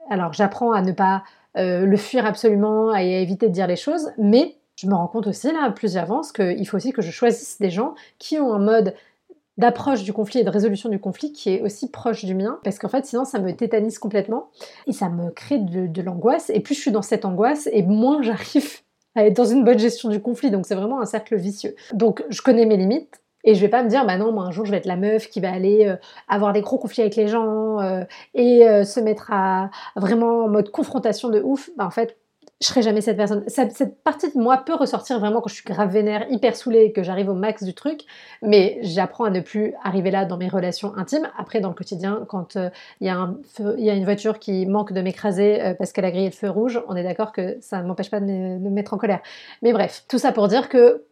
Alors 0.08 0.32
j'apprends 0.32 0.72
à 0.72 0.82
ne 0.82 0.92
pas 0.92 1.22
euh, 1.56 1.84
le 1.84 1.96
fuir 1.96 2.26
absolument 2.26 2.94
et 2.94 3.16
à 3.16 3.18
éviter 3.20 3.48
de 3.48 3.52
dire 3.52 3.66
les 3.66 3.76
choses, 3.76 4.10
mais 4.18 4.56
je 4.76 4.86
me 4.86 4.94
rends 4.94 5.08
compte 5.08 5.26
aussi, 5.26 5.48
là, 5.52 5.70
plus 5.70 5.92
j'avance, 5.92 6.32
qu'il 6.32 6.66
faut 6.66 6.76
aussi 6.76 6.92
que 6.92 7.02
je 7.02 7.10
choisisse 7.10 7.58
des 7.60 7.70
gens 7.70 7.94
qui 8.18 8.38
ont 8.38 8.54
un 8.54 8.58
mode 8.58 8.94
d'approche 9.58 10.04
du 10.04 10.12
conflit 10.12 10.40
et 10.40 10.44
de 10.44 10.48
résolution 10.48 10.88
du 10.88 10.98
conflit 10.98 11.32
qui 11.32 11.50
est 11.50 11.60
aussi 11.60 11.90
proche 11.90 12.24
du 12.24 12.34
mien, 12.34 12.58
parce 12.64 12.78
qu'en 12.78 12.88
fait 12.88 13.04
sinon 13.04 13.26
ça 13.26 13.38
me 13.38 13.54
tétanise 13.54 13.98
complètement 13.98 14.48
et 14.86 14.92
ça 14.92 15.10
me 15.10 15.30
crée 15.30 15.58
de, 15.58 15.86
de 15.86 16.02
l'angoisse, 16.02 16.50
et 16.50 16.60
plus 16.60 16.74
je 16.74 16.80
suis 16.80 16.92
dans 16.92 17.02
cette 17.02 17.26
angoisse, 17.26 17.68
et 17.72 17.82
moins 17.82 18.22
j'arrive 18.22 18.80
à 19.16 19.26
être 19.26 19.36
dans 19.36 19.44
une 19.44 19.64
bonne 19.64 19.78
gestion 19.78 20.08
du 20.08 20.20
conflit, 20.20 20.50
donc 20.50 20.66
c'est 20.66 20.76
vraiment 20.76 21.00
un 21.00 21.04
cercle 21.04 21.36
vicieux. 21.36 21.74
Donc 21.92 22.24
je 22.30 22.40
connais 22.40 22.64
mes 22.64 22.76
limites, 22.76 23.20
et 23.44 23.54
je 23.54 23.60
vais 23.60 23.68
pas 23.68 23.82
me 23.82 23.88
dire, 23.88 24.04
bah 24.06 24.16
non, 24.16 24.32
moi 24.32 24.44
un 24.44 24.50
jour 24.50 24.66
je 24.66 24.70
vais 24.70 24.76
être 24.78 24.86
la 24.86 24.96
meuf 24.96 25.28
qui 25.28 25.40
va 25.40 25.52
aller 25.52 25.86
euh, 25.86 25.96
avoir 26.28 26.52
des 26.52 26.60
gros 26.60 26.78
conflits 26.78 27.02
avec 27.02 27.16
les 27.16 27.28
gens 27.28 27.80
euh, 27.80 28.04
et 28.34 28.68
euh, 28.68 28.84
se 28.84 29.00
mettre 29.00 29.32
à, 29.32 29.70
vraiment 29.96 30.44
en 30.44 30.48
mode 30.48 30.70
confrontation 30.70 31.28
de 31.28 31.40
ouf. 31.40 31.70
Bah 31.76 31.86
en 31.86 31.90
fait, 31.90 32.16
je 32.60 32.66
serai 32.66 32.82
jamais 32.82 33.00
cette 33.00 33.16
personne. 33.16 33.42
Cette, 33.46 34.02
partie 34.02 34.30
de 34.30 34.38
moi 34.38 34.58
peut 34.58 34.74
ressortir 34.74 35.18
vraiment 35.18 35.40
quand 35.40 35.48
je 35.48 35.54
suis 35.54 35.64
grave 35.64 35.90
vénère, 35.90 36.26
hyper 36.30 36.54
saoulée, 36.54 36.92
que 36.92 37.02
j'arrive 37.02 37.30
au 37.30 37.34
max 37.34 37.62
du 37.62 37.72
truc, 37.72 38.02
mais 38.42 38.78
j'apprends 38.82 39.24
à 39.24 39.30
ne 39.30 39.40
plus 39.40 39.72
arriver 39.82 40.10
là 40.10 40.26
dans 40.26 40.36
mes 40.36 40.48
relations 40.48 40.94
intimes. 40.94 41.26
Après, 41.38 41.60
dans 41.60 41.70
le 41.70 41.74
quotidien, 41.74 42.26
quand 42.28 42.58
il 43.00 43.06
y, 43.06 43.08
a 43.10 43.94
une 43.94 44.04
voiture 44.04 44.38
qui 44.38 44.66
manque 44.66 44.92
de 44.92 45.00
m'écraser 45.00 45.74
parce 45.78 45.92
qu'elle 45.92 46.04
a 46.04 46.10
grillé 46.10 46.26
le 46.26 46.34
feu 46.34 46.50
rouge, 46.50 46.82
on 46.86 46.96
est 46.96 47.02
d'accord 47.02 47.32
que 47.32 47.56
ça 47.62 47.80
ne 47.80 47.88
m'empêche 47.88 48.10
pas 48.10 48.20
de 48.20 48.26
de 48.26 48.68
me 48.68 48.70
mettre 48.70 48.92
en 48.92 48.98
colère. 48.98 49.20
Mais 49.62 49.72
bref, 49.72 50.04
tout 50.06 50.18
ça 50.18 50.30
pour 50.30 50.46
dire 50.48 50.68
que 50.68 51.04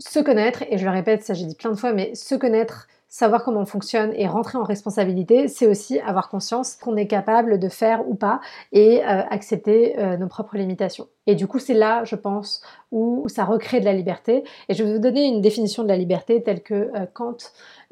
se 0.00 0.20
connaître, 0.20 0.64
et 0.70 0.78
je 0.78 0.84
le 0.84 0.90
répète, 0.90 1.24
ça 1.24 1.34
j'ai 1.34 1.46
dit 1.46 1.54
plein 1.54 1.70
de 1.70 1.76
fois, 1.76 1.92
mais 1.92 2.14
se 2.14 2.34
connaître, 2.34 2.88
savoir 3.10 3.42
comment 3.42 3.60
on 3.60 3.66
fonctionne 3.66 4.12
et 4.14 4.28
rentrer 4.28 4.56
en 4.56 4.62
responsabilité, 4.62 5.48
c'est 5.48 5.66
aussi 5.66 5.98
avoir 5.98 6.28
conscience 6.28 6.76
qu'on 6.76 6.96
est 6.96 7.08
capable 7.08 7.58
de 7.58 7.68
faire 7.68 8.08
ou 8.08 8.14
pas 8.14 8.40
et 8.72 9.02
euh, 9.02 9.22
accepter 9.28 9.98
euh, 9.98 10.16
nos 10.16 10.28
propres 10.28 10.56
limitations. 10.56 11.08
Et 11.26 11.34
du 11.34 11.48
coup, 11.48 11.58
c'est 11.58 11.74
là, 11.74 12.04
je 12.04 12.14
pense, 12.14 12.62
où 12.92 13.28
ça 13.28 13.44
recrée 13.44 13.80
de 13.80 13.84
la 13.84 13.92
liberté. 13.92 14.44
Et 14.68 14.74
je 14.74 14.84
vais 14.84 14.92
vous 14.92 15.00
donner 15.00 15.26
une 15.26 15.40
définition 15.40 15.82
de 15.82 15.88
la 15.88 15.96
liberté 15.96 16.42
telle 16.42 16.62
que 16.62 16.74
euh, 16.74 17.06
Kant 17.12 17.36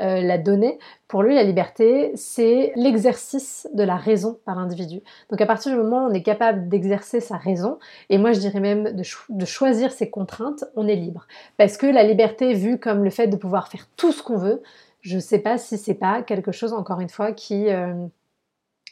l'a 0.00 0.38
donnée. 0.38 0.78
Pour 1.08 1.24
lui, 1.24 1.34
la 1.34 1.42
liberté, 1.42 2.12
c'est 2.14 2.70
l'exercice 2.76 3.68
de 3.74 3.82
la 3.82 3.96
raison 3.96 4.38
par 4.44 4.54
l'individu. 4.54 5.00
Donc 5.28 5.40
à 5.40 5.46
partir 5.46 5.72
du 5.72 5.78
moment 5.78 6.04
où 6.04 6.10
on 6.10 6.12
est 6.12 6.22
capable 6.22 6.68
d'exercer 6.68 7.18
sa 7.18 7.36
raison, 7.36 7.80
et 8.08 8.16
moi 8.16 8.30
je 8.30 8.38
dirais 8.38 8.60
même 8.60 8.92
de, 8.92 9.02
de 9.28 9.44
choisir 9.44 9.90
ses 9.90 10.08
contraintes, 10.08 10.64
on 10.76 10.86
est 10.86 10.94
libre. 10.94 11.26
Parce 11.56 11.76
que 11.76 11.86
la 11.86 12.04
liberté, 12.04 12.54
vue 12.54 12.78
comme 12.78 13.02
le 13.02 13.10
fait 13.10 13.26
de 13.26 13.36
pouvoir 13.36 13.66
faire 13.66 13.88
tout 13.96 14.12
ce 14.12 14.22
qu'on 14.22 14.36
veut, 14.36 14.62
je 15.08 15.16
ne 15.16 15.20
sais 15.20 15.38
pas 15.38 15.56
si 15.56 15.78
c'est 15.78 15.94
pas 15.94 16.22
quelque 16.22 16.52
chose, 16.52 16.74
encore 16.74 17.00
une 17.00 17.08
fois, 17.08 17.32
qui 17.32 17.70
euh, 17.70 17.94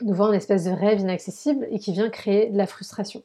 nous 0.01 0.15
vend 0.15 0.29
une 0.29 0.35
espèce 0.35 0.65
de 0.65 0.71
rêve 0.71 1.01
inaccessible 1.01 1.69
et 1.71 1.79
qui 1.79 1.93
vient 1.93 2.09
créer 2.09 2.47
de 2.47 2.57
la 2.57 2.67
frustration. 2.67 3.23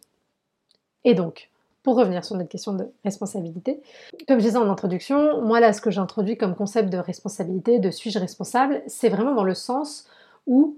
Et 1.06 1.14
donc, 1.14 1.50
pour 1.84 1.96
revenir 1.96 2.26
sur 2.26 2.36
notre 2.36 2.50
question 2.50 2.74
de 2.74 2.92
responsabilité, 3.06 3.82
comme 4.28 4.40
je 4.40 4.46
disais 4.46 4.58
en 4.58 4.70
introduction, 4.70 5.42
moi 5.42 5.62
là, 5.62 5.72
ce 5.72 5.80
que 5.80 5.90
j'introduis 5.90 6.38
comme 6.38 6.54
concept 6.54 6.90
de 6.90 6.98
responsabilité, 6.98 7.80
de 7.80 7.90
suis-je 7.90 8.20
responsable, 8.20 8.84
c'est 8.88 9.10
vraiment 9.10 9.34
dans 9.34 9.46
le 9.46 9.56
sens 9.56 10.06
où, 10.46 10.78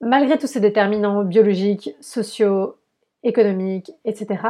malgré 0.00 0.36
tous 0.36 0.48
ces 0.48 0.60
déterminants 0.60 1.22
biologiques, 1.22 1.94
sociaux, 2.00 2.76
économiques, 3.22 3.92
etc., 4.04 4.42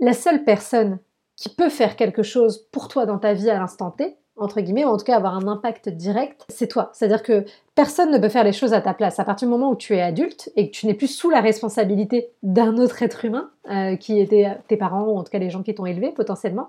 la 0.00 0.14
seule 0.14 0.44
personne 0.44 0.98
qui 1.36 1.50
peut 1.50 1.68
faire 1.68 1.94
quelque 1.94 2.22
chose 2.22 2.66
pour 2.72 2.88
toi 2.88 3.04
dans 3.04 3.18
ta 3.18 3.34
vie 3.34 3.50
à 3.50 3.58
l'instant 3.58 3.90
T, 3.90 4.16
entre 4.38 4.60
guillemets, 4.60 4.84
ou 4.84 4.88
en 4.88 4.96
tout 4.96 5.04
cas 5.04 5.16
avoir 5.16 5.36
un 5.36 5.46
impact 5.46 5.88
direct, 5.88 6.44
c'est 6.48 6.68
toi. 6.68 6.90
C'est-à-dire 6.92 7.22
que 7.22 7.44
personne 7.74 8.10
ne 8.10 8.18
peut 8.18 8.28
faire 8.28 8.44
les 8.44 8.52
choses 8.52 8.72
à 8.72 8.80
ta 8.80 8.94
place. 8.94 9.18
À 9.18 9.24
partir 9.24 9.48
du 9.48 9.50
moment 9.50 9.70
où 9.70 9.76
tu 9.76 9.94
es 9.94 10.00
adulte 10.00 10.50
et 10.56 10.70
que 10.70 10.76
tu 10.76 10.86
n'es 10.86 10.94
plus 10.94 11.08
sous 11.08 11.30
la 11.30 11.40
responsabilité 11.40 12.30
d'un 12.42 12.76
autre 12.76 13.02
être 13.02 13.24
humain, 13.24 13.50
euh, 13.70 13.96
qui 13.96 14.18
était 14.20 14.56
tes 14.68 14.76
parents, 14.76 15.04
ou 15.04 15.16
en 15.16 15.24
tout 15.24 15.30
cas 15.30 15.38
les 15.38 15.50
gens 15.50 15.62
qui 15.62 15.74
t'ont 15.74 15.86
élevé 15.86 16.10
potentiellement, 16.10 16.68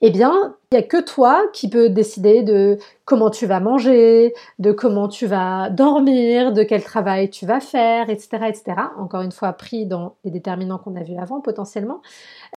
eh 0.00 0.10
bien, 0.10 0.54
il 0.70 0.78
n'y 0.78 0.84
a 0.84 0.86
que 0.86 1.00
toi 1.00 1.42
qui 1.52 1.68
peux 1.68 1.88
décider 1.88 2.42
de 2.44 2.78
comment 3.04 3.30
tu 3.30 3.46
vas 3.46 3.58
manger, 3.58 4.32
de 4.60 4.70
comment 4.70 5.08
tu 5.08 5.26
vas 5.26 5.70
dormir, 5.70 6.52
de 6.52 6.62
quel 6.62 6.84
travail 6.84 7.30
tu 7.30 7.46
vas 7.46 7.58
faire, 7.58 8.08
etc. 8.08 8.28
etc. 8.48 8.64
Encore 8.96 9.22
une 9.22 9.32
fois, 9.32 9.52
pris 9.54 9.86
dans 9.86 10.14
les 10.24 10.30
déterminants 10.30 10.78
qu'on 10.78 10.94
a 10.94 11.02
vus 11.02 11.16
avant 11.16 11.40
potentiellement. 11.40 12.00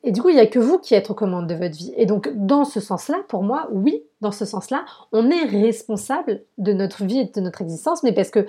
Et 0.04 0.12
du 0.12 0.22
coup, 0.22 0.30
il 0.30 0.36
n'y 0.36 0.42
a 0.42 0.46
que 0.46 0.60
vous 0.60 0.78
qui 0.78 0.94
êtes 0.94 1.10
aux 1.10 1.16
commandes 1.16 1.48
de 1.48 1.56
votre 1.56 1.76
vie. 1.76 1.94
Et 1.98 2.06
donc, 2.06 2.30
dans 2.36 2.64
ce 2.64 2.80
sens-là, 2.80 3.18
pour 3.28 3.42
moi, 3.42 3.68
oui, 3.72 4.04
dans 4.22 4.32
ce 4.32 4.46
sens-là, 4.46 4.86
on 5.12 5.32
est 5.32 5.46
responsable 5.46 6.44
de 6.60 6.74
notre 6.74 7.06
vie 7.06 7.22
et 7.22 7.26
de 7.26 7.42
notre 7.42 7.64
existence, 7.64 8.04
mais 8.04 8.12
parce 8.12 8.30
que 8.30 8.46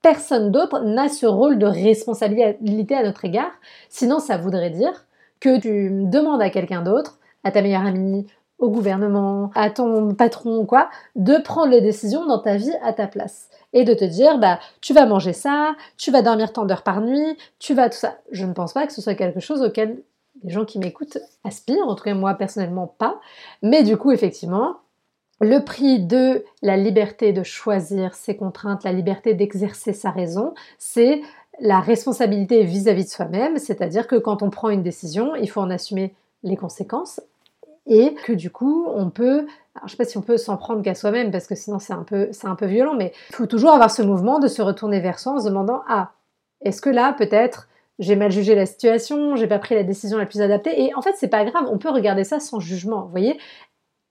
personne 0.00 0.52
d'autre 0.52 0.80
n'a 0.84 1.08
ce 1.08 1.26
rôle 1.26 1.58
de 1.58 1.66
responsabilité 1.66 2.94
à 2.94 3.02
notre 3.02 3.24
égard. 3.24 3.50
Sinon, 3.88 4.20
ça 4.20 4.36
voudrait 4.36 4.70
dire 4.70 5.06
que 5.40 5.58
tu 5.58 5.90
demandes 6.04 6.42
à 6.42 6.50
quelqu'un 6.50 6.82
d'autre 6.82 7.17
à 7.44 7.50
ta 7.50 7.62
meilleure 7.62 7.86
amie, 7.86 8.26
au 8.58 8.70
gouvernement, 8.70 9.50
à 9.54 9.70
ton 9.70 10.14
patron 10.14 10.66
quoi, 10.66 10.90
de 11.14 11.36
prendre 11.38 11.70
les 11.70 11.80
décisions 11.80 12.26
dans 12.26 12.40
ta 12.40 12.56
vie 12.56 12.72
à 12.82 12.92
ta 12.92 13.06
place. 13.06 13.48
Et 13.72 13.84
de 13.84 13.94
te 13.94 14.04
dire, 14.04 14.38
bah, 14.38 14.58
tu 14.80 14.94
vas 14.94 15.06
manger 15.06 15.32
ça, 15.32 15.76
tu 15.96 16.10
vas 16.10 16.22
dormir 16.22 16.52
tant 16.52 16.64
d'heures 16.64 16.82
par 16.82 17.00
nuit, 17.00 17.36
tu 17.58 17.74
vas 17.74 17.88
tout 17.88 17.98
ça. 17.98 18.18
Je 18.32 18.46
ne 18.46 18.52
pense 18.52 18.72
pas 18.72 18.86
que 18.86 18.92
ce 18.92 19.00
soit 19.00 19.14
quelque 19.14 19.40
chose 19.40 19.62
auquel 19.62 20.02
les 20.42 20.50
gens 20.50 20.64
qui 20.64 20.78
m'écoutent 20.78 21.18
aspirent, 21.44 21.86
en 21.86 21.94
tout 21.94 22.04
cas 22.04 22.14
moi 22.14 22.34
personnellement 22.34 22.86
pas. 22.86 23.20
Mais 23.62 23.82
du 23.82 23.96
coup, 23.96 24.10
effectivement, 24.10 24.76
le 25.40 25.60
prix 25.60 26.00
de 26.00 26.44
la 26.62 26.76
liberté 26.76 27.32
de 27.32 27.42
choisir 27.42 28.14
ses 28.14 28.36
contraintes, 28.36 28.84
la 28.84 28.92
liberté 28.92 29.34
d'exercer 29.34 29.92
sa 29.92 30.10
raison, 30.10 30.54
c'est 30.78 31.20
la 31.60 31.80
responsabilité 31.80 32.64
vis-à-vis 32.64 33.02
-vis 33.02 33.06
de 33.06 33.10
soi-même, 33.10 33.58
c'est-à-dire 33.58 34.06
que 34.06 34.16
quand 34.16 34.42
on 34.42 34.50
prend 34.50 34.70
une 34.70 34.82
décision, 34.82 35.34
il 35.36 35.50
faut 35.50 35.60
en 35.60 35.70
assumer 35.70 36.14
les 36.42 36.56
conséquences 36.56 37.20
et 37.88 38.14
que 38.24 38.32
du 38.32 38.50
coup 38.50 38.86
on 38.94 39.10
peut 39.10 39.46
alors, 39.74 39.86
je 39.86 39.92
sais 39.92 39.96
pas 39.96 40.04
si 40.04 40.18
on 40.18 40.22
peut 40.22 40.38
s'en 40.38 40.56
prendre 40.56 40.82
qu'à 40.82 40.94
soi-même 40.94 41.30
parce 41.30 41.46
que 41.46 41.54
sinon 41.54 41.78
c'est 41.78 41.92
un 41.92 42.04
peu 42.04 42.28
c'est 42.32 42.46
un 42.46 42.54
peu 42.54 42.66
violent 42.66 42.94
mais 42.94 43.12
il 43.30 43.36
faut 43.36 43.46
toujours 43.46 43.70
avoir 43.70 43.90
ce 43.90 44.02
mouvement 44.02 44.38
de 44.38 44.48
se 44.48 44.62
retourner 44.62 45.00
vers 45.00 45.18
soi 45.18 45.32
en 45.32 45.40
se 45.40 45.48
demandant 45.48 45.82
ah 45.88 46.12
est-ce 46.62 46.80
que 46.80 46.90
là 46.90 47.12
peut-être 47.12 47.68
j'ai 47.98 48.14
mal 48.14 48.30
jugé 48.30 48.54
la 48.54 48.64
situation, 48.64 49.34
j'ai 49.34 49.48
pas 49.48 49.58
pris 49.58 49.74
la 49.74 49.82
décision 49.82 50.18
la 50.18 50.26
plus 50.26 50.40
adaptée? 50.40 50.84
Et 50.84 50.94
en 50.94 51.02
fait 51.02 51.14
c'est 51.16 51.28
pas 51.28 51.44
grave, 51.44 51.64
on 51.68 51.78
peut 51.78 51.90
regarder 51.90 52.22
ça 52.22 52.38
sans 52.38 52.60
jugement. 52.60 53.02
Vous 53.02 53.10
voyez, 53.10 53.38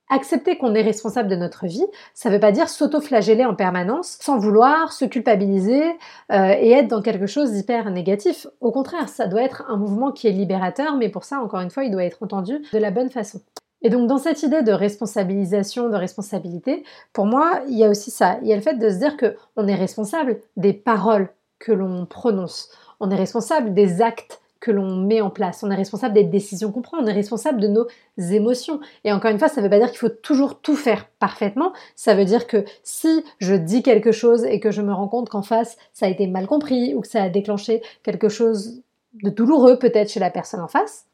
Accepter 0.10 0.58
qu'on 0.58 0.74
est 0.74 0.84
responsable 0.84 1.28
de 1.28 1.36
notre 1.36 1.66
vie, 1.68 1.86
ça 2.14 2.30
ne 2.30 2.36
veut 2.36 2.40
pas 2.40 2.54
dire 2.54 2.70
s'auto-flageller 2.70 3.44
en 3.44 3.56
permanence, 3.56 4.18
sans 4.22 4.38
vouloir 4.38 4.94
se 4.94 5.04
culpabiliser 5.04 5.84
euh, 6.32 6.56
et 6.58 6.72
être 6.72 6.88
dans 6.88 7.02
quelque 7.02 7.28
chose 7.28 7.52
d'hyper 7.52 7.92
négatif. 7.92 8.48
Au 8.62 8.72
contraire, 8.72 9.10
ça 9.10 9.28
doit 9.28 9.42
être 9.42 9.66
un 9.68 9.76
mouvement 9.76 10.14
qui 10.14 10.28
est 10.28 10.32
libérateur, 10.32 10.96
mais 10.96 11.10
pour 11.10 11.26
ça, 11.26 11.42
encore 11.42 11.60
une 11.60 11.72
fois, 11.72 11.84
il 11.84 11.92
doit 11.92 12.06
être 12.06 12.24
entendu 12.24 12.62
de 12.72 12.78
la 12.78 12.90
bonne 12.90 13.10
façon. 13.10 13.42
Et 13.82 13.90
donc 13.90 14.08
dans 14.08 14.18
cette 14.18 14.42
idée 14.44 14.64
de 14.64 14.72
responsabilisation, 14.72 15.90
de 15.90 15.96
responsabilité, 15.96 16.84
pour 17.14 17.26
moi, 17.26 17.62
il 17.68 17.78
y 17.78 17.84
a 17.84 17.90
aussi 17.90 18.12
ça. 18.12 18.40
Il 18.42 18.48
y 18.48 18.54
a 18.54 18.56
le 18.56 18.62
fait 18.62 18.76
de 18.76 18.90
se 18.90 18.98
dire 18.98 19.16
qu'on 19.18 19.68
est 19.68 19.76
responsable 19.76 20.40
des 20.56 20.74
paroles 20.74 21.30
que 21.60 21.72
l'on 21.72 22.06
prononce. 22.06 22.70
On 23.00 23.12
est 23.12 23.16
responsable 23.16 23.74
des 23.74 24.02
actes 24.02 24.42
que 24.60 24.72
l'on 24.72 24.96
met 24.96 25.22
en 25.22 25.30
place. 25.30 25.64
On 25.64 25.72
est 25.72 25.76
responsable 25.76 26.16
des 26.16 26.24
décisions 26.24 26.72
qu'on 26.72 26.82
prend, 26.82 26.98
on 26.98 27.06
est 27.06 27.14
responsable 27.14 27.60
de 27.60 27.68
nos 27.68 27.88
émotions. 28.18 28.80
Et 29.04 29.12
encore 29.12 29.32
une 29.32 29.40
fois, 29.40 29.50
ça 29.50 29.62
ne 29.62 29.66
veut 29.66 29.70
pas 29.70 29.80
dire 29.80 29.90
qu'il 29.90 30.00
faut 30.00 30.10
toujours 30.10 30.60
tout 30.62 30.76
faire 30.76 31.08
parfaitement. 31.20 31.74
Ça 31.96 32.16
veut 32.16 32.26
dire 32.26 32.48
que 32.48 32.66
si 32.84 33.24
je 33.40 33.54
dis 33.54 33.84
quelque 33.84 34.12
chose 34.12 34.44
et 34.46 34.60
que 34.60 34.72
je 34.72 34.82
me 34.82 34.94
rends 34.94 35.08
compte 35.08 35.30
qu'en 35.30 35.44
face, 35.44 35.78
ça 35.94 36.08
a 36.08 36.10
été 36.10 36.28
mal 36.28 36.48
compris 36.48 36.96
ou 36.96 37.02
que 37.02 37.08
ça 37.08 37.24
a 37.24 37.30
déclenché 37.30 37.82
quelque 38.04 38.30
chose 38.30 38.82
de 39.24 39.30
douloureux 39.30 39.78
peut-être 39.78 40.10
chez 40.10 40.20
la 40.20 40.30
personne 40.30 40.62
en 40.62 40.68
face, 40.68 41.06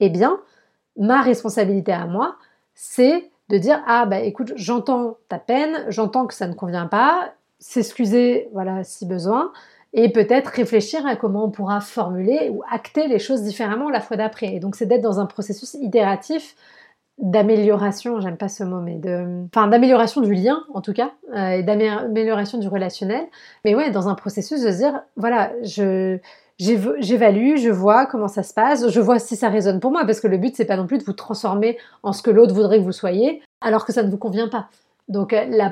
eh 0.00 0.08
bien, 0.08 0.40
ma 0.98 1.22
responsabilité 1.22 1.92
à 1.92 2.06
moi, 2.06 2.36
c'est 2.74 3.30
de 3.48 3.58
dire 3.58 3.82
ah 3.86 4.06
bah 4.06 4.20
écoute, 4.20 4.52
j'entends 4.56 5.16
ta 5.28 5.38
peine, 5.38 5.84
j'entends 5.88 6.26
que 6.26 6.34
ça 6.34 6.46
ne 6.46 6.54
convient 6.54 6.86
pas, 6.86 7.32
s'excuser 7.58 8.48
voilà 8.52 8.84
si 8.84 9.06
besoin, 9.06 9.52
et 9.94 10.10
peut-être 10.10 10.48
réfléchir 10.48 11.06
à 11.06 11.16
comment 11.16 11.44
on 11.46 11.50
pourra 11.50 11.80
formuler 11.80 12.50
ou 12.52 12.62
acter 12.70 13.08
les 13.08 13.18
choses 13.18 13.42
différemment 13.42 13.88
la 13.88 14.00
fois 14.00 14.16
d'après. 14.16 14.54
Et 14.54 14.60
donc 14.60 14.76
c'est 14.76 14.86
d'être 14.86 15.02
dans 15.02 15.18
un 15.18 15.26
processus 15.26 15.74
itératif 15.74 16.56
d'amélioration, 17.18 18.20
j'aime 18.20 18.36
pas 18.36 18.48
ce 18.48 18.62
mot, 18.62 18.80
mais 18.80 18.94
de, 18.96 19.44
enfin 19.46 19.66
d'amélioration 19.66 20.20
du 20.20 20.34
lien 20.34 20.62
en 20.72 20.80
tout 20.80 20.92
cas, 20.92 21.12
euh, 21.34 21.50
et 21.50 21.62
d'amélioration 21.62 22.58
du 22.58 22.68
relationnel. 22.68 23.24
Mais 23.64 23.74
ouais, 23.74 23.90
dans 23.90 24.08
un 24.08 24.14
processus 24.14 24.62
de 24.62 24.70
se 24.70 24.76
dire, 24.76 25.02
voilà, 25.16 25.50
je 25.62 26.18
j'évalue, 26.58 27.56
je 27.56 27.70
vois 27.70 28.06
comment 28.06 28.28
ça 28.28 28.42
se 28.42 28.52
passe, 28.52 28.88
je 28.88 29.00
vois 29.00 29.18
si 29.18 29.36
ça 29.36 29.48
résonne 29.48 29.80
pour 29.80 29.90
moi, 29.90 30.04
parce 30.04 30.20
que 30.20 30.28
le 30.28 30.38
but 30.38 30.56
c'est 30.56 30.64
pas 30.64 30.76
non 30.76 30.86
plus 30.86 30.98
de 30.98 31.04
vous 31.04 31.12
transformer 31.12 31.78
en 32.02 32.12
ce 32.12 32.22
que 32.22 32.30
l'autre 32.30 32.54
voudrait 32.54 32.78
que 32.78 32.84
vous 32.84 32.92
soyez, 32.92 33.42
alors 33.60 33.84
que 33.84 33.92
ça 33.92 34.02
ne 34.02 34.10
vous 34.10 34.18
convient 34.18 34.48
pas. 34.48 34.68
Donc 35.08 35.32
euh, 35.32 35.46
la, 35.48 35.70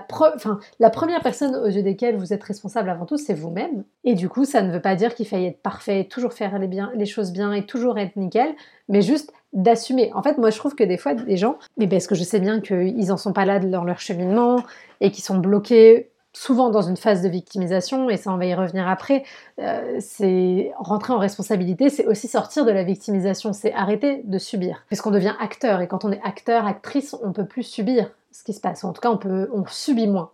première 0.89 1.21
personne 1.23 1.55
aux 1.57 1.67
yeux 1.67 1.83
desquelles 1.83 2.17
vous 2.17 2.33
êtes 2.33 2.43
responsable 2.43 2.89
avant 2.89 3.05
tout, 3.05 3.19
c'est 3.19 3.35
vous-même. 3.35 3.85
Et 4.05 4.15
du 4.15 4.29
coup, 4.31 4.47
ça 4.47 4.63
ne 4.63 4.73
veut 4.73 4.81
pas 4.81 4.95
dire 4.95 5.15
qu'il 5.15 5.27
faille 5.27 5.47
être 5.47 5.61
parfait, 5.61 6.05
toujours 6.05 6.33
faire 6.33 6.59
les, 6.59 6.69
bien, 6.69 6.91
les 6.95 7.05
choses 7.05 7.33
bien 7.33 7.53
et 7.53 7.67
toujours 7.67 7.99
être 7.99 8.17
nickel, 8.17 8.55
mais 8.89 9.03
juste 9.03 9.33
d'assumer. 9.53 10.11
En 10.15 10.23
fait, 10.23 10.39
moi, 10.39 10.51
je 10.51 10.59
trouve 10.59 10.75
que 10.75 10.85
des 10.85 10.97
fois, 10.97 11.15
des 11.15 11.37
gens, 11.37 11.59
mais 11.77 11.87
parce 11.87 12.07
que 12.07 12.15
je 12.15 12.25
sais 12.25 12.41
bien 12.41 12.61
qu'ils 12.61 13.09
n'en 13.09 13.19
sont 13.19 13.35
pas 13.35 13.45
là 13.45 13.59
dans 13.59 13.85
leur 13.85 14.01
cheminement 14.01 14.63
et 15.01 15.11
qu'ils 15.11 15.25
sont 15.25 15.39
bloqués 15.39 16.11
souvent 16.37 16.69
dans 16.69 16.83
une 16.83 16.99
phase 16.99 17.23
de 17.23 17.31
victimisation, 17.31 18.11
et 18.11 18.19
ça 18.19 18.31
on 18.31 18.37
va 18.37 18.45
y 18.45 18.55
revenir 18.55 18.87
après, 18.87 19.25
euh, 19.59 19.97
c'est 20.01 20.71
rentrer 20.79 21.15
en 21.15 21.19
responsabilité, 21.19 21.89
c'est 21.89 22.05
aussi 22.07 22.29
sortir 22.29 22.67
de 22.67 22.71
la 22.71 22.85
victimisation, 22.85 23.55
c'est 23.55 23.73
arrêter 23.73 24.21
de 24.23 24.37
subir. 24.37 24.85
Parce 24.91 25.01
qu'on 25.01 25.11
devient 25.11 25.35
acteur, 25.41 25.81
et 25.81 25.89
quand 25.89 26.05
on 26.05 26.13
est 26.13 26.21
acteur, 26.23 26.67
actrice, 26.67 27.17
on 27.23 27.33
peut 27.33 27.47
plus 27.47 27.63
subir 27.63 28.11
ce 28.33 28.45
qui 28.45 28.53
se 28.53 28.61
passe. 28.61 28.85
En 28.85 28.93
tout 28.93 29.01
cas, 29.01 29.11
on, 29.11 29.17
peut, 29.17 29.49
on 29.55 29.65
subit 29.67 30.07
moins, 30.07 30.31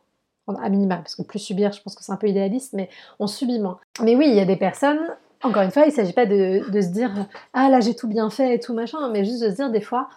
à 0.61 0.69
minima, 0.69 0.97
parce 0.97 1.15
que 1.15 1.23
plus 1.23 1.39
subir, 1.39 1.71
je 1.71 1.81
pense 1.81 1.95
que 1.95 2.03
c'est 2.03 2.13
un 2.13 2.17
peu 2.17 2.27
idéaliste, 2.27 2.73
mais 2.73 2.91
on 3.21 3.29
subit 3.29 3.61
moins. 3.61 3.79
Mais 4.03 4.17
oui, 4.17 4.27
il 4.29 4.35
y 4.35 4.41
a 4.41 4.45
des 4.45 4.57
personnes, 4.57 5.01
encore 5.45 5.63
une 5.63 5.71
fois, 5.71 5.85
il 5.85 5.91
ne 5.91 5.95
s'agit 5.95 6.13
pas 6.13 6.27
de, 6.27 6.69
de, 6.69 6.81
se 6.81 6.89
dire 6.89 7.13
ah 7.55 7.69
là 7.69 7.79
j'ai 7.79 7.95
tout 7.95 8.09
bien 8.09 8.29
fait 8.29 8.57
et 8.57 8.59
tout 8.59 8.75
machin, 8.75 9.09
mais 9.11 9.25
juste 9.25 9.41
de 9.41 9.51
se 9.51 9.55
dire 9.55 9.71
des 9.71 9.81
fois 9.81 10.09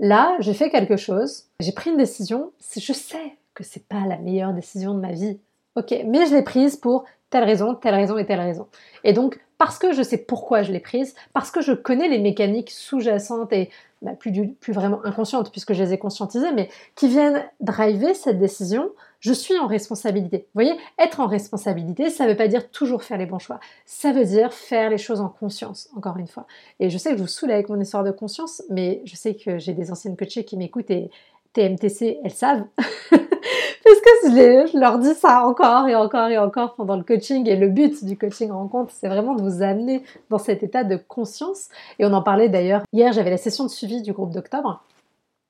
là 0.00 0.36
j'ai 0.40 0.54
fait 0.54 0.70
quelque 0.70 0.96
chose, 0.96 1.44
j'ai 1.60 1.72
pris 1.72 1.90
une 1.90 1.98
décision, 1.98 2.50
je 2.74 2.92
sais 2.92 3.36
que 3.54 3.64
c'est 3.64 3.86
pas 3.86 4.06
la 4.06 4.18
meilleure 4.18 4.52
décision 4.52 4.94
de 4.94 5.00
ma 5.00 5.12
vie, 5.12 5.38
ok, 5.76 5.94
mais 6.06 6.26
je 6.26 6.34
l'ai 6.34 6.42
prise 6.42 6.76
pour 6.76 7.04
telle 7.30 7.44
raison, 7.44 7.74
telle 7.74 7.94
raison 7.94 8.18
et 8.18 8.26
telle 8.26 8.40
raison. 8.40 8.68
Et 9.02 9.12
donc 9.12 9.40
parce 9.58 9.78
que 9.78 9.92
je 9.92 10.02
sais 10.02 10.18
pourquoi 10.18 10.62
je 10.62 10.72
l'ai 10.72 10.80
prise, 10.80 11.14
parce 11.32 11.50
que 11.50 11.60
je 11.60 11.72
connais 11.72 12.08
les 12.08 12.18
mécaniques 12.18 12.70
sous-jacentes 12.70 13.52
et 13.52 13.70
bah, 14.02 14.12
plus, 14.12 14.52
plus 14.60 14.72
vraiment 14.72 15.04
inconscientes 15.04 15.50
puisque 15.50 15.72
je 15.72 15.82
les 15.82 15.94
ai 15.94 15.98
conscientisées, 15.98 16.52
mais 16.52 16.68
qui 16.96 17.08
viennent 17.08 17.44
driver 17.60 18.14
cette 18.14 18.38
décision, 18.38 18.90
je 19.20 19.32
suis 19.32 19.56
en 19.58 19.66
responsabilité. 19.66 20.38
Vous 20.54 20.60
voyez, 20.60 20.76
être 20.98 21.20
en 21.20 21.26
responsabilité, 21.26 22.10
ça 22.10 22.24
ne 22.24 22.30
veut 22.30 22.36
pas 22.36 22.48
dire 22.48 22.70
toujours 22.70 23.02
faire 23.02 23.16
les 23.16 23.26
bons 23.26 23.38
choix. 23.38 23.60
Ça 23.86 24.12
veut 24.12 24.24
dire 24.24 24.52
faire 24.52 24.90
les 24.90 24.98
choses 24.98 25.20
en 25.20 25.28
conscience, 25.28 25.88
encore 25.96 26.18
une 26.18 26.26
fois. 26.26 26.46
Et 26.80 26.90
je 26.90 26.98
sais 26.98 27.10
que 27.12 27.16
je 27.16 27.22
vous 27.22 27.28
saoule 27.28 27.52
avec 27.52 27.68
mon 27.68 27.80
histoire 27.80 28.04
de 28.04 28.10
conscience, 28.10 28.62
mais 28.68 29.00
je 29.04 29.16
sais 29.16 29.34
que 29.34 29.58
j'ai 29.58 29.72
des 29.72 29.90
anciennes 29.90 30.16
coachées 30.16 30.44
qui 30.44 30.56
m'écoutent 30.56 30.90
et 30.90 31.10
TMTC, 31.54 32.18
elles 32.22 32.30
savent. 32.32 32.64
Parce 33.84 34.00
que 34.00 34.30
je, 34.30 34.78
leur 34.78 34.98
dis 34.98 35.14
ça 35.14 35.46
encore 35.46 35.88
et 35.88 35.94
encore 35.94 36.28
et 36.28 36.38
encore 36.38 36.74
pendant 36.74 36.96
le 36.96 37.02
coaching. 37.02 37.46
Et 37.48 37.56
le 37.56 37.68
but 37.68 38.04
du 38.04 38.16
coaching 38.16 38.50
rencontre, 38.50 38.92
c'est 38.94 39.08
vraiment 39.08 39.34
de 39.34 39.42
vous 39.42 39.62
amener 39.62 40.02
dans 40.30 40.38
cet 40.38 40.62
état 40.62 40.84
de 40.84 40.96
conscience. 40.96 41.68
Et 41.98 42.06
on 42.06 42.12
en 42.12 42.22
parlait 42.22 42.48
d'ailleurs. 42.48 42.82
Hier, 42.92 43.12
j'avais 43.12 43.30
la 43.30 43.36
session 43.36 43.64
de 43.64 43.70
suivi 43.70 44.00
du 44.00 44.12
groupe 44.12 44.32
d'octobre. 44.32 44.82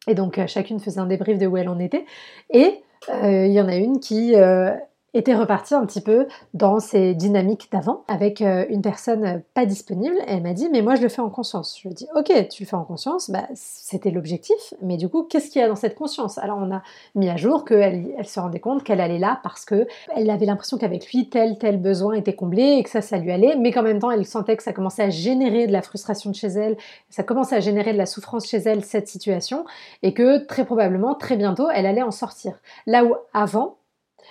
Et 0.09 0.15
donc, 0.15 0.39
euh, 0.39 0.47
chacune 0.47 0.81
faisait 0.81 1.01
un 1.01 1.07
débrief 1.07 1.39
de 1.39 1.47
où 1.47 1.57
elle 1.57 1.69
en 1.69 1.79
était. 1.79 2.05
Et 2.51 2.83
euh, 3.09 3.47
il 3.47 3.53
y 3.53 3.61
en 3.61 3.69
a 3.69 3.77
une 3.77 4.01
qui 4.01 4.35
euh, 4.35 4.73
était 5.15 5.35
reparti 5.35 5.75
un 5.75 5.87
petit 5.87 6.01
peu 6.01 6.27
dans 6.53 6.81
ces 6.81 7.15
dynamiques 7.15 7.69
d'avant 7.73 8.05
avec 8.09 8.43
euh, 8.43 8.67
une 8.69 8.83
personne 8.83 9.43
pas 9.55 9.65
disponible. 9.65 10.17
elle 10.27 10.43
m'a 10.43 10.53
dit, 10.53 10.69
mais 10.71 10.83
moi 10.83 10.97
je 10.97 11.03
le 11.03 11.09
fais 11.09 11.23
en 11.23 11.31
conscience. 11.31 11.79
Je 11.79 11.89
lui 11.89 11.93
ai 11.93 11.95
dit, 11.95 12.07
ok, 12.15 12.49
tu 12.49 12.65
le 12.65 12.69
fais 12.69 12.77
en 12.77 12.85
conscience, 12.85 13.31
bah, 13.31 13.47
c'était 13.55 14.11
l'objectif, 14.11 14.75
mais 14.83 14.97
du 14.97 15.09
coup, 15.09 15.23
qu'est-ce 15.23 15.51
qu'il 15.51 15.61
y 15.63 15.65
a 15.65 15.69
dans 15.69 15.77
cette 15.77 15.95
conscience? 15.95 16.39
Alors 16.39 16.59
on 16.61 16.75
a 16.75 16.83
mis 17.15 17.29
à 17.29 17.37
jour 17.37 17.65
qu'elle 17.65 18.13
elle 18.19 18.27
se 18.27 18.41
rendait 18.41 18.61
compte 18.61 18.83
qu'elle 18.83 19.01
allait 19.01 19.19
là 19.19 19.41
parce 19.43 19.65
que 19.65 19.87
elle 20.15 20.29
avait 20.31 20.47
l'impression 20.47 20.79
qu'avec 20.79 21.11
lui, 21.13 21.29
tel, 21.29 21.59
tel 21.59 21.81
besoin 21.81 22.15
était 22.15 22.35
comblé 22.35 22.63
et 22.63 22.83
que 22.83 22.91
ça, 22.91 23.01
ça 23.01 23.19
lui 23.19 23.31
allait, 23.31 23.57
mais 23.57 23.71
qu'en 23.71 23.83
même 23.83 24.01
temps, 24.01 24.11
elle 24.11 24.27
sentait 24.27 24.57
que 24.57 24.63
ça 24.63 24.73
commençait 24.73 25.05
à 25.05 25.11
générer 25.11 25.67
de 25.67 25.73
la 25.73 25.83
frustration 25.83 26.31
de 26.31 26.35
chez 26.35 26.49
elle, 26.49 26.77
ça 27.09 27.23
commençait 27.23 27.57
à 27.57 27.61
générer 27.61 27.93
de 27.93 27.99
la 27.99 28.07
souffrance 28.07 28.47
chez 28.47 28.59
elle, 28.59 28.85
cette 28.85 29.09
situation, 29.09 29.65
et 30.03 30.15
que 30.15 30.45
très 30.47 30.65
probablement, 30.65 31.15
très 31.15 31.37
bientôt, 31.37 31.69
elle 31.73 31.87
allait 31.87 32.03
en 32.03 32.11
sortir. 32.11 32.59
Là 32.87 33.05
où 33.05 33.15
avant, 33.33 33.77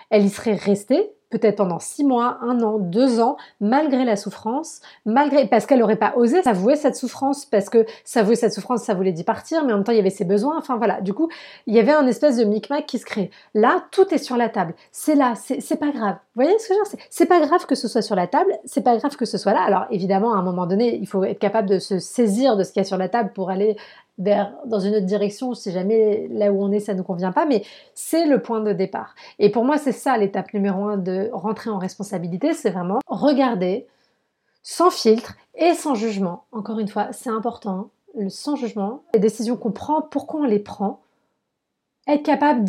elle 0.10 0.26
y 0.26 0.30
serait 0.30 0.56
restée 0.56 1.14
peut-être 1.34 1.58
pendant 1.58 1.80
six 1.80 2.04
mois, 2.04 2.38
un 2.42 2.62
an, 2.62 2.78
deux 2.78 3.20
ans, 3.20 3.38
malgré 3.60 4.06
la 4.06 4.16
souffrance, 4.16 4.82
malgré 5.06 5.48
parce 5.48 5.66
qu'elle 5.66 5.80
n'aurait 5.80 5.96
pas 5.96 6.14
osé 6.16 6.44
s'avouer 6.44 6.76
cette 6.76 6.96
souffrance, 6.96 7.46
parce 7.46 7.70
que 7.70 7.86
s'avouer 8.06 8.36
cette 8.36 8.54
souffrance, 8.54 8.84
ça 8.84 8.94
voulait 8.94 9.12
dire 9.12 9.26
partir, 9.26 9.66
mais 9.66 9.74
en 9.74 9.78
même 9.78 9.84
temps 9.84 9.92
il 9.92 9.98
y 9.98 10.02
avait 10.02 10.12
ses 10.12 10.26
besoins. 10.26 10.58
Enfin 10.58 10.78
voilà, 10.78 11.02
du 11.02 11.14
coup 11.14 11.30
il 11.66 11.74
y 11.74 11.80
avait 11.80 11.92
un 11.92 12.06
espèce 12.06 12.38
de 12.38 12.44
micmac 12.44 12.86
qui 12.86 13.00
se 13.00 13.06
crée. 13.06 13.32
Là, 13.56 13.84
tout 13.92 14.14
est 14.14 14.20
sur 14.20 14.38
la 14.38 14.50
table. 14.50 14.76
C'est 14.92 15.16
là, 15.16 15.34
c'est 15.36 15.80
pas 15.80 15.90
grave. 15.90 16.18
Vous 16.36 16.44
voyez 16.44 16.58
ce 16.60 16.68
que 16.68 16.74
je 16.76 16.80
veux 16.80 16.98
dire? 16.98 17.06
C'est 17.10 17.26
pas 17.26 17.40
grave 17.40 17.66
que 17.66 17.76
ce 17.76 17.88
soit 17.88 18.04
sur 18.04 18.16
la 18.16 18.28
table, 18.28 18.52
c'est 18.66 18.84
pas 18.84 18.96
grave 18.98 19.16
que 19.16 19.26
ce 19.26 19.38
soit 19.38 19.54
là. 19.54 19.64
Alors 19.64 19.86
évidemment, 19.90 20.34
à 20.36 20.38
un 20.38 20.44
moment 20.44 20.68
donné, 20.68 20.96
il 20.96 21.08
faut 21.08 21.24
être 21.24 21.40
capable 21.40 21.68
de 21.68 21.80
se 21.80 21.98
saisir 21.98 22.58
de 22.58 22.64
ce 22.64 22.72
qu'il 22.72 22.82
y 22.82 22.86
a 22.86 22.88
sur 22.88 22.98
la 22.98 23.10
table 23.10 23.32
pour 23.34 23.50
aller 23.50 23.76
vers, 24.18 24.56
dans 24.66 24.80
une 24.80 24.96
autre 24.96 25.06
direction 25.06 25.54
si 25.54 25.72
jamais 25.72 26.28
là 26.30 26.52
où 26.52 26.64
on 26.64 26.72
est 26.72 26.80
ça 26.80 26.94
ne 26.94 27.00
nous 27.00 27.04
convient 27.04 27.32
pas, 27.32 27.46
mais 27.46 27.64
c'est 27.94 28.26
le 28.26 28.42
point 28.42 28.62
de 28.62 28.74
départ. 28.74 29.16
Et 29.40 29.50
pour 29.50 29.66
moi, 29.66 29.78
c'est 29.78 29.92
ça 29.92 30.18
l'étape 30.18 30.54
numéro 30.54 30.86
un 30.86 30.98
de 30.98 31.30
rentrer 31.34 31.70
en 31.70 31.78
responsabilité, 31.78 32.54
c'est 32.54 32.72
vraiment 32.72 33.00
regarder 33.08 33.88
sans 34.62 34.90
filtre 34.90 35.36
et 35.56 35.74
sans 35.74 35.96
jugement. 35.96 36.46
Encore 36.52 36.80
une 36.80 36.88
fois, 36.88 37.12
c'est 37.12 37.30
important, 37.30 37.90
le 38.16 38.30
sans 38.30 38.56
jugement, 38.56 39.04
les 39.14 39.20
décisions 39.20 39.58
qu'on 39.58 39.72
prend, 39.72 40.02
pourquoi 40.02 40.42
on 40.42 40.46
les 40.46 40.60
prend, 40.60 41.02
être 42.08 42.24
capable 42.24 42.64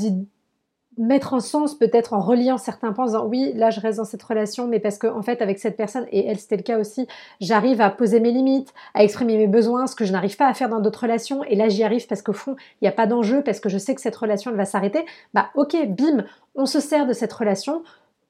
mettre 0.97 1.35
en 1.35 1.41
sens 1.41 1.75
peut-être 1.75 2.13
en 2.13 2.21
reliant 2.21 2.59
certains 2.59 2.93
points 2.93 3.05
en 3.05 3.09
disant 3.09 3.27
oui 3.27 3.53
là 3.55 3.71
je 3.71 3.81
reste 3.81 3.99
dans 3.99 4.05
cette 4.05 4.23
relation 4.23 4.67
mais 4.67 4.79
parce 4.79 4.99
que 4.99 5.07
en 5.07 5.23
fait 5.23 5.43
avec 5.43 5.59
cette 5.59 5.77
personne 5.77 6.07
et 6.13 6.27
elle 6.27 6.39
c'était 6.39 6.57
le 6.57 6.63
cas 6.63 6.79
aussi 6.79 7.07
j'arrive 7.41 7.81
à 7.81 7.91
poser 7.91 8.21
mes 8.21 8.31
limites 8.31 8.73
à 8.95 9.03
exprimer 9.03 9.37
mes 9.37 9.47
besoins 9.47 9.87
ce 9.87 9.97
que 9.97 10.05
je 10.05 10.13
n'arrive 10.13 10.37
pas 10.37 10.47
à 10.47 10.55
faire 10.55 10.69
dans 10.69 10.81
d'autres 10.81 11.03
relations 11.03 11.43
et 11.45 11.57
là 11.57 11.69
j'y 11.69 11.83
arrive 11.83 12.07
parce 12.07 12.23
qu'au 12.23 12.33
fond 12.33 12.55
il 12.81 12.85
n'y 12.85 12.89
a 12.89 12.93
pas 12.93 13.07
d'enjeu 13.07 13.43
parce 13.43 13.61
que 13.61 13.69
je 13.69 13.79
sais 13.79 13.95
que 13.95 14.01
cette 14.01 14.17
relation 14.17 14.51
elle 14.51 14.57
va 14.57 14.65
s'arrêter. 14.65 15.05
Bah 15.33 15.49
ok 15.55 15.77
bim 15.89 16.25
on 16.55 16.67
se 16.67 16.81
sert 16.81 17.07
de 17.07 17.13
cette 17.13 17.33
relation 17.33 17.83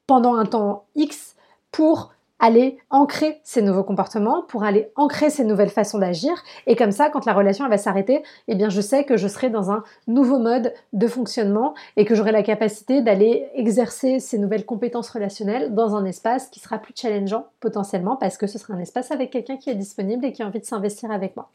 pendant 0.07 0.35
un 0.35 0.45
temps 0.45 0.85
X 0.95 1.35
pour 1.71 2.14
aller 2.39 2.77
ancrer 2.89 3.39
ces 3.43 3.61
nouveaux 3.61 3.83
comportements, 3.83 4.43
pour 4.43 4.63
aller 4.63 4.91
ancrer 4.95 5.29
ces 5.29 5.45
nouvelles 5.45 5.69
façons 5.69 5.99
d'agir. 5.99 6.31
Et 6.67 6.75
comme 6.75 6.91
ça, 6.91 7.09
quand 7.09 7.25
la 7.25 7.33
relation 7.33 7.67
va 7.67 7.77
s'arrêter, 7.77 8.23
eh 8.47 8.55
bien, 8.55 8.69
je 8.69 8.81
sais 8.81 9.05
que 9.05 9.17
je 9.17 9.27
serai 9.27 9.49
dans 9.49 9.71
un 9.71 9.83
nouveau 10.07 10.39
mode 10.39 10.73
de 10.93 11.07
fonctionnement 11.07 11.73
et 11.95 12.05
que 12.05 12.13
j'aurai 12.13 12.31
la 12.31 12.43
capacité 12.43 13.01
d'aller 13.01 13.47
exercer 13.53 14.19
ces 14.19 14.37
nouvelles 14.37 14.65
compétences 14.65 15.09
relationnelles 15.09 15.73
dans 15.73 15.95
un 15.95 16.05
espace 16.05 16.47
qui 16.49 16.59
sera 16.59 16.77
plus 16.77 16.93
challengeant 16.95 17.47
potentiellement 17.59 18.15
parce 18.17 18.37
que 18.37 18.47
ce 18.47 18.57
sera 18.57 18.73
un 18.73 18.79
espace 18.79 19.11
avec 19.11 19.31
quelqu'un 19.31 19.57
qui 19.57 19.69
est 19.69 19.75
disponible 19.75 20.25
et 20.25 20.33
qui 20.33 20.43
a 20.43 20.47
envie 20.47 20.59
de 20.59 20.65
s'investir 20.65 21.11
avec 21.11 21.35
moi. 21.35 21.49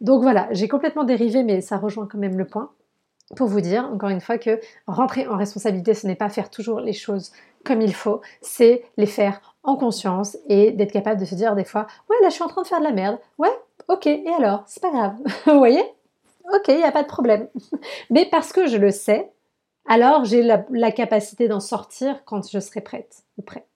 Donc 0.00 0.22
voilà, 0.22 0.48
j'ai 0.52 0.68
complètement 0.68 1.04
dérivé, 1.04 1.42
mais 1.42 1.60
ça 1.60 1.76
rejoint 1.76 2.08
quand 2.10 2.18
même 2.18 2.38
le 2.38 2.46
point 2.46 2.70
pour 3.36 3.48
vous 3.48 3.60
dire, 3.60 3.88
encore 3.92 4.10
une 4.10 4.20
fois, 4.20 4.38
que 4.38 4.60
rentrer 4.86 5.26
en 5.26 5.36
responsabilité, 5.36 5.94
ce 5.94 6.06
n'est 6.06 6.16
pas 6.16 6.28
faire 6.28 6.50
toujours 6.50 6.80
les 6.80 6.92
choses 6.92 7.32
comme 7.64 7.80
il 7.80 7.94
faut, 7.94 8.20
c'est 8.40 8.84
les 8.96 9.06
faire 9.06 9.51
en 9.64 9.76
conscience 9.76 10.36
et 10.48 10.72
d'être 10.72 10.92
capable 10.92 11.20
de 11.20 11.24
se 11.24 11.34
dire 11.34 11.54
des 11.54 11.64
fois, 11.64 11.86
ouais, 12.10 12.16
là 12.22 12.28
je 12.28 12.34
suis 12.34 12.42
en 12.42 12.48
train 12.48 12.62
de 12.62 12.66
faire 12.66 12.80
de 12.80 12.84
la 12.84 12.92
merde, 12.92 13.18
ouais, 13.38 13.52
ok, 13.88 14.06
et 14.06 14.28
alors, 14.36 14.62
c'est 14.66 14.82
pas 14.82 14.90
grave, 14.90 15.14
vous 15.46 15.58
voyez? 15.58 15.84
Ok, 16.54 16.64
il 16.68 16.76
n'y 16.76 16.84
a 16.84 16.92
pas 16.92 17.02
de 17.02 17.08
problème. 17.08 17.48
Mais 18.10 18.26
parce 18.26 18.52
que 18.52 18.66
je 18.66 18.76
le 18.76 18.90
sais, 18.90 19.32
alors 19.88 20.24
j'ai 20.24 20.42
la, 20.42 20.92
capacité 20.92 21.48
d'en 21.48 21.60
sortir 21.60 22.24
quand 22.24 22.48
je 22.48 22.58
serai 22.58 22.80
prête 22.80 23.22
ou 23.38 23.42
prêt. 23.42 23.66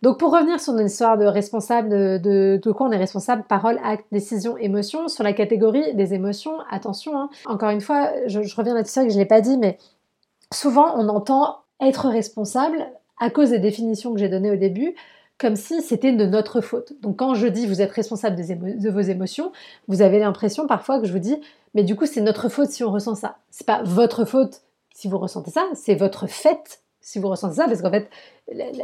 Donc 0.00 0.18
pour 0.18 0.32
revenir 0.32 0.60
sur 0.60 0.74
notre 0.74 0.86
histoire 0.86 1.18
de 1.18 1.24
responsable, 1.24 1.88
de, 1.88 2.60
de, 2.62 2.72
quoi 2.72 2.86
on 2.86 2.92
est 2.92 2.98
responsable, 2.98 3.42
parole, 3.48 3.80
acte, 3.82 4.06
décision, 4.12 4.56
émotion, 4.56 5.08
sur 5.08 5.24
la 5.24 5.32
catégorie 5.32 5.94
des 5.94 6.14
émotions, 6.14 6.60
attention, 6.70 7.18
hein. 7.18 7.30
encore 7.46 7.70
une 7.70 7.80
fois, 7.80 8.12
je, 8.26 8.38
reviens 8.56 8.74
là-dessus, 8.74 9.02
que 9.02 9.08
je 9.08 9.14
ne 9.14 9.20
l'ai 9.20 9.26
pas 9.26 9.40
dit, 9.40 9.58
mais 9.58 9.76
souvent 10.52 10.94
on 10.96 11.08
entend 11.08 11.62
être 11.80 12.08
responsable 12.08 12.86
à 13.20 13.30
cause 13.30 13.50
des 13.50 13.58
définitions 13.58 14.12
que 14.12 14.18
j'ai 14.20 14.28
données 14.28 14.50
au 14.50 14.56
début, 14.56 14.94
comme 15.38 15.56
si 15.56 15.82
c'était 15.82 16.12
de 16.12 16.24
notre 16.26 16.60
faute. 16.60 16.92
Donc 17.00 17.16
quand 17.16 17.34
je 17.34 17.46
dis 17.46 17.66
vous 17.66 17.80
êtes 17.80 17.92
responsable 17.92 18.36
de 18.36 18.90
vos 18.90 19.00
émotions, 19.00 19.52
vous 19.86 20.02
avez 20.02 20.18
l'impression 20.18 20.66
parfois 20.66 21.00
que 21.00 21.06
je 21.06 21.12
vous 21.12 21.18
dis 21.18 21.36
mais 21.74 21.84
du 21.84 21.96
coup 21.96 22.06
c'est 22.06 22.20
notre 22.20 22.48
faute 22.48 22.70
si 22.70 22.82
on 22.82 22.90
ressent 22.90 23.14
ça. 23.14 23.36
C'est 23.50 23.66
pas 23.66 23.82
votre 23.84 24.24
faute 24.24 24.62
si 24.94 25.06
vous 25.08 25.18
ressentez 25.18 25.50
ça, 25.50 25.64
c'est 25.74 25.94
votre 25.94 26.26
fait 26.26 26.80
si 27.08 27.18
vous 27.18 27.28
ressentez 27.28 27.54
ça, 27.54 27.64
parce 27.64 27.80
qu'en 27.80 27.90
fait, 27.90 28.10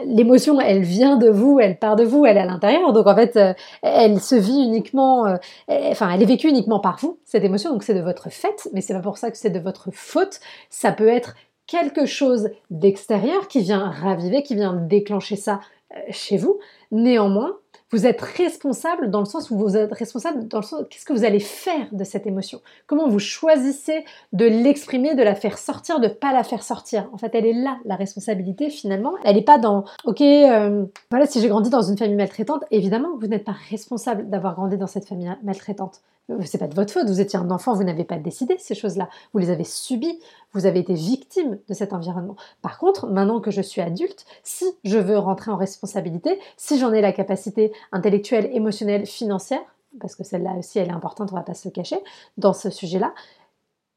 l'émotion, 0.07 0.59
elle 0.59 0.83
vient 0.83 1.19
de 1.19 1.29
vous, 1.29 1.61
elle 1.61 1.79
part 1.79 1.95
de 1.95 2.05
vous, 2.05 2.25
elle 2.25 2.39
est 2.39 2.41
à 2.41 2.47
l'intérieur, 2.47 2.95
donc 2.95 3.07
en 3.07 3.15
fait, 3.15 3.37
euh, 3.37 3.53
elle 3.83 4.19
se 4.19 4.35
vit 4.35 4.63
uniquement, 4.63 5.27
euh, 5.27 5.37
enfin, 5.69 6.11
elle 6.11 6.23
est 6.23 6.27
vécue 6.27 6.49
uniquement 6.49 6.81
par 6.81 6.97
vous, 6.99 7.19
cette 7.27 7.45
émotion, 7.45 7.71
donc 7.71 7.83
c'est 7.83 7.93
de 7.93 8.01
votre 8.01 8.31
fait, 8.31 8.69
mais 8.73 8.81
c'est 8.81 8.95
pas 8.95 9.01
pour 9.01 9.19
ça 9.19 9.31
que 9.31 9.37
c'est 9.37 9.51
de 9.51 9.59
votre 9.59 9.91
faute, 9.93 10.41
ça 10.71 10.91
peut 10.93 11.09
être 11.09 11.35
quelque 11.67 12.07
chose 12.07 12.51
d'extérieur 12.71 13.49
qui 13.49 13.61
vient 13.61 13.91
raviver, 13.91 14.43
qui 14.43 14.55
vient 14.55 14.75
déclencher 14.75 15.37
ça 15.37 15.61
euh, 15.95 16.01
chez 16.11 16.37
vous. 16.37 16.59
Néanmoins, 16.91 17.57
vous 17.91 18.07
êtes 18.07 18.21
responsable 18.21 19.09
dans 19.11 19.21
le 19.21 19.25
sens 19.25 19.51
où 19.51 19.57
vous 19.57 19.77
êtes 19.77 19.93
responsable 19.93 20.49
dans 20.49 20.59
le 20.59 20.65
sens 20.65 20.85
qu'est-ce 20.91 21.05
que 21.05 21.13
vous 21.13 21.25
allez 21.25 21.39
faire 21.39 21.87
de 21.93 22.03
cette 22.03 22.27
émotion? 22.27 22.61
Comment 22.87 23.09
vous 23.09 23.21
choisissez 23.21 24.05
de 24.33 24.47
l'exprimer, 24.47 25.15
de 25.15 25.23
la 25.23 25.37
faire 25.37 25.59
sortir, 25.59 26.01
de 26.01 26.09
pas 26.09 26.33
la 26.33 26.43
faire 26.43 26.65
sortir? 26.65 27.09
En 27.13 27.19
fait, 27.19 27.31
elle 27.35 27.47
est 27.47 27.53
là 27.53 27.79
la 27.85 27.95
responsabilité 27.95 28.69
finalement. 28.71 29.15
Elle 29.23 29.37
n'est 29.37 29.43
pas 29.43 29.59
dans 29.59 29.85
OK, 30.07 30.23
euh, 30.23 30.87
voilà, 31.11 31.27
si 31.27 31.41
j'ai 31.41 31.49
grandi 31.49 31.71
dans 31.71 31.83
une 31.83 31.97
famille 31.97 32.17
maltraitante, 32.17 32.65
évidemment, 32.73 33.11
vous 33.21 33.29
n'êtes 33.29 33.45
pas 33.45 33.57
responsable 33.71 34.29
d'avoir 34.29 34.55
grandi 34.57 34.77
dans 34.77 34.89
cette 34.89 35.07
famille 35.07 35.31
maltraitante. 35.45 36.01
C'est 36.47 36.59
pas 36.59 36.69
de 36.69 36.75
votre 36.75 36.93
faute, 36.93 37.07
vous 37.07 37.21
étiez 37.21 37.39
un 37.39 37.51
enfant, 37.51 37.75
vous 37.75 37.85
n'avez 37.85 38.05
pas 38.05 38.17
décidé 38.17 38.57
ces 38.59 38.75
choses-là, 38.75 39.11
vous 39.35 39.41
les 39.41 39.51
avez 39.51 39.65
subies, 39.65 40.19
vous 40.53 40.65
avez 40.65 40.81
été 40.81 40.95
victime 40.95 41.59
de 41.69 41.75
cet 41.75 41.93
environnement. 41.93 42.37
Par 42.63 42.79
contre, 42.79 43.07
maintenant 43.09 43.41
que 43.41 43.51
je 43.51 43.61
suis 43.61 43.83
adulte, 43.83 44.25
si 44.43 44.65
je 44.85 44.97
veux 44.97 45.19
rentrer 45.19 45.51
en 45.51 45.57
responsabilité, 45.57 46.41
si 46.57 46.79
j'en 46.79 46.95
ai 46.95 47.03
la 47.03 47.13
capacité 47.13 47.73
intellectuelle, 47.93 48.49
émotionnelle, 48.55 49.05
financière, 49.05 49.61
parce 50.01 50.15
que 50.15 50.25
celle-là 50.25 50.55
aussi 50.59 50.79
elle 50.79 50.89
est 50.89 50.93
importante, 50.93 51.31
on 51.31 51.37
va 51.37 51.43
pas 51.43 51.55
se 51.55 51.69
cacher, 51.69 51.99
dans 52.39 52.55
ce 52.55 52.71
sujet-là, 52.71 53.13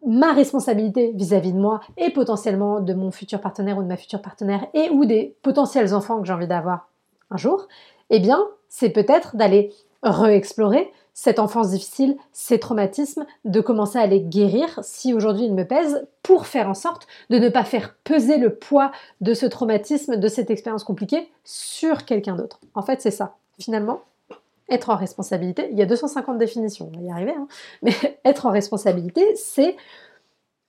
ma 0.05 0.33
responsabilité 0.33 1.13
vis-à-vis 1.15 1.53
de 1.53 1.59
moi 1.59 1.79
et 1.95 2.09
potentiellement 2.09 2.81
de 2.81 2.93
mon 2.93 3.09
futur 3.09 3.39
partenaire 3.39 3.77
ou 3.77 3.83
de 3.83 3.87
ma 3.87 3.97
future 3.97 4.21
partenaire 4.21 4.67
et 4.73 4.89
ou 4.89 5.05
des 5.05 5.37
potentiels 5.41 5.93
enfants 5.93 6.19
que 6.19 6.27
j'ai 6.27 6.33
envie 6.33 6.47
d'avoir 6.47 6.89
un 7.31 7.37
jour, 7.37 7.67
eh 8.09 8.19
bien, 8.19 8.43
c'est 8.69 8.89
peut-être 8.89 9.37
d'aller 9.37 9.73
re-explorer 10.03 10.91
cette 11.19 11.39
enfance 11.39 11.71
difficile, 11.71 12.15
ces 12.31 12.59
traumatismes, 12.59 13.25
de 13.43 13.59
commencer 13.59 13.97
à 13.97 14.05
les 14.05 14.21
guérir 14.21 14.79
si 14.83 15.15
aujourd'hui 15.15 15.45
ils 15.45 15.53
me 15.53 15.65
pèsent, 15.65 16.05
pour 16.21 16.45
faire 16.45 16.69
en 16.69 16.75
sorte 16.75 17.07
de 17.31 17.39
ne 17.39 17.49
pas 17.49 17.63
faire 17.63 17.95
peser 18.03 18.37
le 18.37 18.53
poids 18.53 18.91
de 19.19 19.33
ce 19.33 19.47
traumatisme, 19.47 20.17
de 20.17 20.27
cette 20.27 20.51
expérience 20.51 20.83
compliquée 20.83 21.27
sur 21.43 22.05
quelqu'un 22.05 22.35
d'autre. 22.35 22.59
En 22.75 22.83
fait, 22.83 23.01
c'est 23.01 23.09
ça. 23.09 23.35
Finalement, 23.57 24.01
être 24.69 24.91
en 24.91 24.95
responsabilité, 24.95 25.69
il 25.71 25.79
y 25.79 25.81
a 25.81 25.87
250 25.87 26.37
définitions, 26.37 26.91
on 26.93 26.99
va 26.99 27.03
y 27.03 27.09
arriver, 27.09 27.33
hein. 27.35 27.47
mais 27.81 27.95
être 28.23 28.45
en 28.45 28.51
responsabilité, 28.51 29.35
c'est 29.35 29.75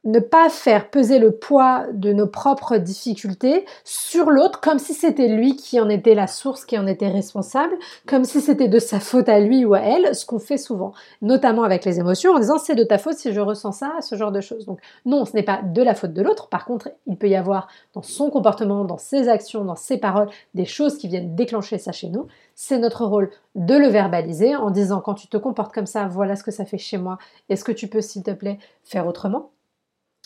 ne 0.04 0.20
pas 0.20 0.48
faire 0.48 0.90
peser 0.90 1.18
le 1.18 1.32
poids 1.32 1.87
de 1.92 2.12
nos 2.12 2.26
propres 2.26 2.76
difficultés 2.76 3.66
sur 3.84 4.30
l'autre 4.30 4.61
comme 4.61 4.78
si 4.78 4.94
c'était 4.94 5.28
lui 5.28 5.56
qui 5.56 5.80
en 5.80 5.88
était 5.88 6.14
la 6.14 6.26
source, 6.26 6.64
qui 6.64 6.78
en 6.78 6.87
était 6.87 7.08
responsable, 7.08 7.74
comme 8.06 8.24
si 8.24 8.40
c'était 8.40 8.68
de 8.68 8.78
sa 8.78 9.00
faute 9.00 9.28
à 9.28 9.40
lui 9.40 9.64
ou 9.64 9.74
à 9.74 9.80
elle, 9.80 10.14
ce 10.14 10.24
qu'on 10.24 10.38
fait 10.38 10.56
souvent, 10.56 10.92
notamment 11.20 11.64
avec 11.64 11.84
les 11.84 11.98
émotions, 11.98 12.32
en 12.32 12.38
disant 12.38 12.58
c'est 12.58 12.76
de 12.76 12.84
ta 12.84 12.96
faute 12.98 13.16
si 13.16 13.32
je 13.32 13.40
ressens 13.40 13.72
ça, 13.72 13.92
ce 14.00 14.14
genre 14.14 14.32
de 14.32 14.40
choses. 14.40 14.66
Donc 14.66 14.80
non, 15.04 15.24
ce 15.24 15.34
n'est 15.34 15.42
pas 15.42 15.61
de 15.62 15.82
la 15.82 15.94
faute 15.94 16.14
de 16.14 16.22
l'autre, 16.22 16.48
par 16.48 16.64
contre, 16.64 16.90
il 17.06 17.16
peut 17.16 17.28
y 17.28 17.37
avoir 17.37 17.68
dans 17.92 18.02
son 18.02 18.30
comportement, 18.30 18.84
dans 18.84 18.98
ses 18.98 19.28
actions, 19.28 19.64
dans 19.64 19.76
ses 19.76 19.98
paroles, 19.98 20.30
des 20.54 20.64
choses 20.64 20.96
qui 20.96 21.08
viennent 21.08 21.34
déclencher 21.34 21.78
ça 21.78 21.92
chez 21.92 22.08
nous. 22.08 22.28
C'est 22.54 22.78
notre 22.78 23.04
rôle 23.04 23.30
de 23.56 23.74
le 23.74 23.88
verbaliser 23.88 24.54
en 24.54 24.70
disant 24.70 25.00
quand 25.00 25.14
tu 25.14 25.26
te 25.26 25.37
comportes 25.37 25.74
comme 25.74 25.87
ça, 25.87 26.06
voilà 26.06 26.37
ce 26.37 26.44
que 26.44 26.50
ça 26.50 26.64
fait 26.64 26.78
chez 26.78 26.98
moi, 26.98 27.18
est-ce 27.48 27.64
que 27.64 27.72
tu 27.72 27.88
peux 27.88 28.00
s'il 28.00 28.22
te 28.22 28.30
plaît 28.30 28.58
faire 28.84 29.06
autrement? 29.06 29.50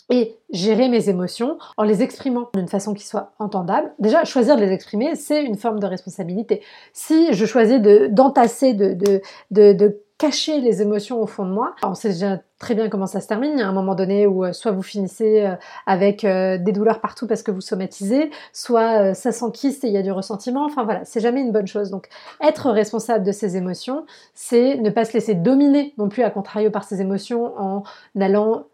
Et 0.09 0.35
gérer 0.51 0.89
mes 0.89 1.09
émotions 1.09 1.57
en 1.77 1.83
les 1.83 2.03
exprimant 2.03 2.49
d'une 2.53 2.67
façon 2.67 2.93
qui 2.93 3.05
soit 3.05 3.31
entendable. 3.39 3.93
Déjà, 3.99 4.23
choisir 4.25 4.55
de 4.55 4.61
les 4.61 4.71
exprimer, 4.71 5.15
c'est 5.15 5.43
une 5.43 5.57
forme 5.57 5.79
de 5.79 5.87
responsabilité. 5.87 6.61
Si 6.93 7.33
je 7.33 7.45
choisis 7.45 7.79
d'entasser, 7.79 8.73
de, 8.73 8.93
de, 8.93 9.21
de, 9.51 9.73
de, 9.73 9.99
cacher 10.19 10.61
les 10.61 10.81
émotions 10.81 11.21
au 11.21 11.25
fond 11.25 11.43
de 11.45 11.51
moi, 11.51 11.75
on 11.83 11.95
sait 11.95 12.09
déjà 12.09 12.39
très 12.57 12.75
bien 12.75 12.87
comment 12.87 13.07
ça 13.07 13.19
se 13.19 13.27
termine. 13.27 13.53
Il 13.55 13.59
y 13.59 13.61
a 13.61 13.67
un 13.67 13.73
moment 13.73 13.93
donné 13.93 14.25
où 14.25 14.45
euh, 14.45 14.53
soit 14.53 14.71
vous 14.71 14.83
finissez 14.83 15.41
euh, 15.41 15.55
avec 15.85 16.23
euh, 16.23 16.57
des 16.57 16.71
douleurs 16.71 17.01
partout 17.01 17.27
parce 17.27 17.43
que 17.43 17.51
vous 17.51 17.59
somatisez, 17.59 18.31
soit 18.53 19.13
ça 19.15 19.33
s'enquiste 19.33 19.83
et 19.83 19.87
il 19.87 19.93
y 19.93 19.97
a 19.97 20.01
du 20.01 20.13
ressentiment. 20.13 20.63
Enfin 20.63 20.85
voilà, 20.85 21.03
c'est 21.03 21.19
jamais 21.19 21.41
une 21.41 21.51
bonne 21.51 21.67
chose. 21.67 21.89
Donc 21.89 22.07
être 22.41 22.69
responsable 22.69 23.25
de 23.25 23.33
ses 23.33 23.57
émotions, 23.57 24.05
c'est 24.33 24.77
ne 24.77 24.89
pas 24.91 25.03
se 25.03 25.13
laisser 25.13 25.33
dominer 25.33 25.93
non 25.97 26.07
plus 26.07 26.23
à 26.23 26.29
contrario 26.29 26.69
par 26.69 26.85
ses 26.85 27.01
émotions 27.01 27.53
en 27.59 27.83
allant 28.17 28.67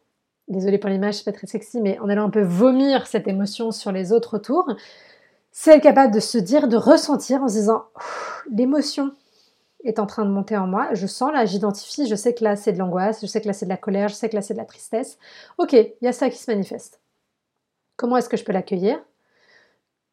désolée 0.50 0.78
pour 0.78 0.90
l'image, 0.90 1.16
c'est 1.16 1.26
pas 1.26 1.32
très 1.32 1.48
sexy, 1.48 1.82
mais 1.82 2.00
en 2.00 2.10
allant 2.10 2.26
un 2.26 2.30
peu 2.30 2.42
vomir 2.42 3.08
cette 3.08 3.28
émotion 3.28 3.72
sur 3.72 3.92
les 3.92 4.12
autres 4.12 4.38
autour, 4.38 4.68
c'est 5.52 5.78
être 5.78 5.84
capable 5.84 6.14
de 6.14 6.20
se 6.20 6.38
dire, 6.38 6.68
de 6.68 6.78
ressentir 6.78 7.44
en 7.44 7.48
se 7.48 7.54
disant 7.56 7.86
l'émotion 8.52 9.12
est 9.84 10.00
en 10.00 10.06
train 10.06 10.26
de 10.26 10.30
monter 10.30 10.58
en 10.58 10.68
moi, 10.68 10.90
je 10.94 11.08
sens 11.08 11.32
là, 11.32 11.46
j'identifie, 11.46 12.08
je 12.08 12.16
sais 12.16 12.34
que 12.34 12.44
là 12.44 12.56
c'est 12.56 12.74
de 12.74 12.80
l'angoisse, 12.80 13.22
je 13.22 13.28
sais 13.28 13.40
que 13.40 13.48
là 13.48 13.54
c'est 13.54 13.66
de 13.66 13.70
la 13.70 13.78
colère, 13.78 14.10
je 14.10 14.16
sais 14.16 14.30
que 14.30 14.36
là 14.36 14.42
c'est 14.42 14.54
de 14.54 14.60
la 14.60 14.66
tristesse. 14.66 15.18
Ok, 15.58 15.74
il 15.74 15.96
y 16.02 16.08
a 16.08 16.12
ça 16.12 16.30
qui 16.30 16.38
se 16.38 16.52
manifeste. 16.52 17.00
Comment 17.96 18.18
est-ce 18.18 18.30
que 18.30 18.38
je 18.38 18.44
peux 18.44 18.52
l'accueillir? 18.52 19.00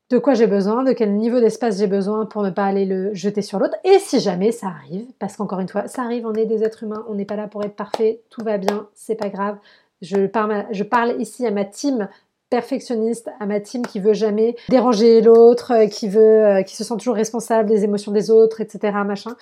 De 0.09 0.19
quoi 0.19 0.35
j'ai 0.35 0.47
besoin, 0.47 0.85
de 0.85 0.93
quel 0.93 1.15
niveau 1.15 1.41
d'espace 1.41 1.79
j'ai 1.79 1.89
besoin 1.89 2.27
pour 2.27 2.45
ne 2.45 2.51
pas 2.51 2.65
aller 2.65 2.85
le 2.85 3.13
jeter 3.13 3.43
sur 3.43 3.59
l'autre? 3.59 3.77
Et 3.83 3.99
si 3.99 4.21
jamais 4.21 4.53
ça 4.53 4.69
arrive, 4.69 5.07
parce 5.19 5.37
qu'encore 5.37 5.59
une 5.59 5.69
fois, 5.69 5.89
ça 5.89 6.03
arrive, 6.03 6.27
on 6.27 6.35
est 6.35 6.47
des 6.47 6.63
êtres 6.63 6.85
humains, 6.85 7.05
on 7.09 7.17
n'est 7.17 7.25
pas 7.25 7.35
là 7.35 7.49
pour 7.49 7.65
être 7.65 7.75
parfait, 7.75 8.23
tout 8.31 8.45
va 8.45 8.57
bien, 8.57 8.89
c'est 8.95 9.17
pas 9.17 9.31
grave, 9.31 9.59
je 10.03 10.83
parle, 10.83 11.21
ici 11.21 11.47
à 11.47 11.51
ma 11.51 11.65
team 11.65 12.09
perfectionniste, 12.51 13.29
à 13.41 13.47
ma 13.47 13.61
team 13.61 13.83
qui 13.83 14.01
veut 14.01 14.13
jamais 14.13 14.57
déranger 14.69 15.21
l'autre, 15.21 15.73
euh, 15.73 15.87
qui 15.87 16.09
veut, 16.09 16.45
euh, 16.45 16.63
qui 16.63 16.77
se 16.77 16.85
sent 16.85 16.97
toujours 16.97 17.17
responsable 17.17 17.69
des 17.69 17.85
émotions 17.85 18.13
des 18.13 18.31
autres, 18.31 18.61
etc. 18.61 18.97
Machin. 19.05 19.37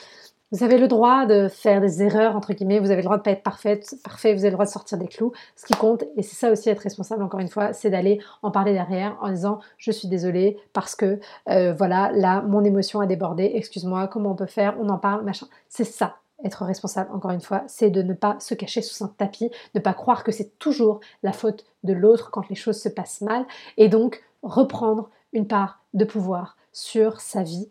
Vous 0.53 0.63
avez 0.63 0.79
le 0.79 0.87
droit 0.87 1.27
de 1.27 1.49
faire 1.49 1.81
des 1.81 2.03
erreurs, 2.03 2.37
entre 2.37 2.53
guillemets, 2.53 2.79
vous 2.79 2.93
avez 2.93 2.99
le 2.99 3.05
droit 3.05 3.17
de 3.17 3.23
pas 3.23 3.33
être 3.33 3.43
parfaite, 3.43 3.97
parfait, 4.05 4.35
vous 4.35 4.41
avez 4.41 4.51
le 4.51 4.55
droit 4.55 4.67
de 4.67 4.71
sortir 4.71 4.99
des 4.99 5.09
clous. 5.09 5.33
Ce 5.57 5.67
qui 5.67 5.73
compte, 5.73 6.05
et 6.17 6.23
c'est 6.23 6.37
ça 6.37 6.53
aussi 6.53 6.69
être 6.71 6.79
responsable, 6.79 7.25
encore 7.25 7.41
une 7.41 7.49
fois, 7.49 7.73
c'est 7.73 7.91
d'aller 7.91 8.21
en 8.43 8.53
parler 8.53 8.73
derrière 8.73 9.17
en 9.21 9.31
disant 9.31 9.59
je 9.79 9.91
suis 9.91 10.07
désolée 10.07 10.57
parce 10.73 10.95
que 10.95 11.19
euh, 11.49 11.73
voilà, 11.73 12.13
là, 12.15 12.43
mon 12.43 12.63
émotion 12.63 13.01
a 13.01 13.07
débordé, 13.07 13.51
excuse-moi, 13.55 14.07
comment 14.07 14.31
on 14.31 14.37
peut 14.37 14.47
faire, 14.47 14.77
on 14.81 14.89
en 14.91 14.99
parle, 14.99 15.25
machin. 15.25 15.47
C'est 15.69 15.83
ça, 15.83 16.19
être 16.45 16.65
responsable, 16.65 17.11
encore 17.13 17.31
une 17.31 17.41
fois, 17.41 17.65
c'est 17.67 17.91
de 17.91 18.03
ne 18.03 18.15
pas 18.15 18.37
se 18.39 18.55
cacher 18.55 18.83
sous 18.83 19.03
un 19.03 19.09
tapis, 19.09 19.51
ne 19.75 19.81
pas 19.81 19.95
croire 19.95 20.25
que 20.25 20.33
c'est 20.33 20.59
toujours 20.59 21.01
la 21.23 21.33
faute 21.33 21.65
de 21.83 21.93
l'autre 21.93 22.31
quand 22.31 22.49
les 22.49 22.55
choses 22.55 22.81
se 22.81 22.89
passent 22.89 23.23
mal, 23.23 23.47
et 23.77 23.89
donc 23.89 24.23
reprendre 24.43 25.11
une 25.33 25.47
part 25.47 25.81
de 25.95 26.05
pouvoir 26.05 26.57
sur 26.73 27.21
sa 27.21 27.43
vie, 27.43 27.69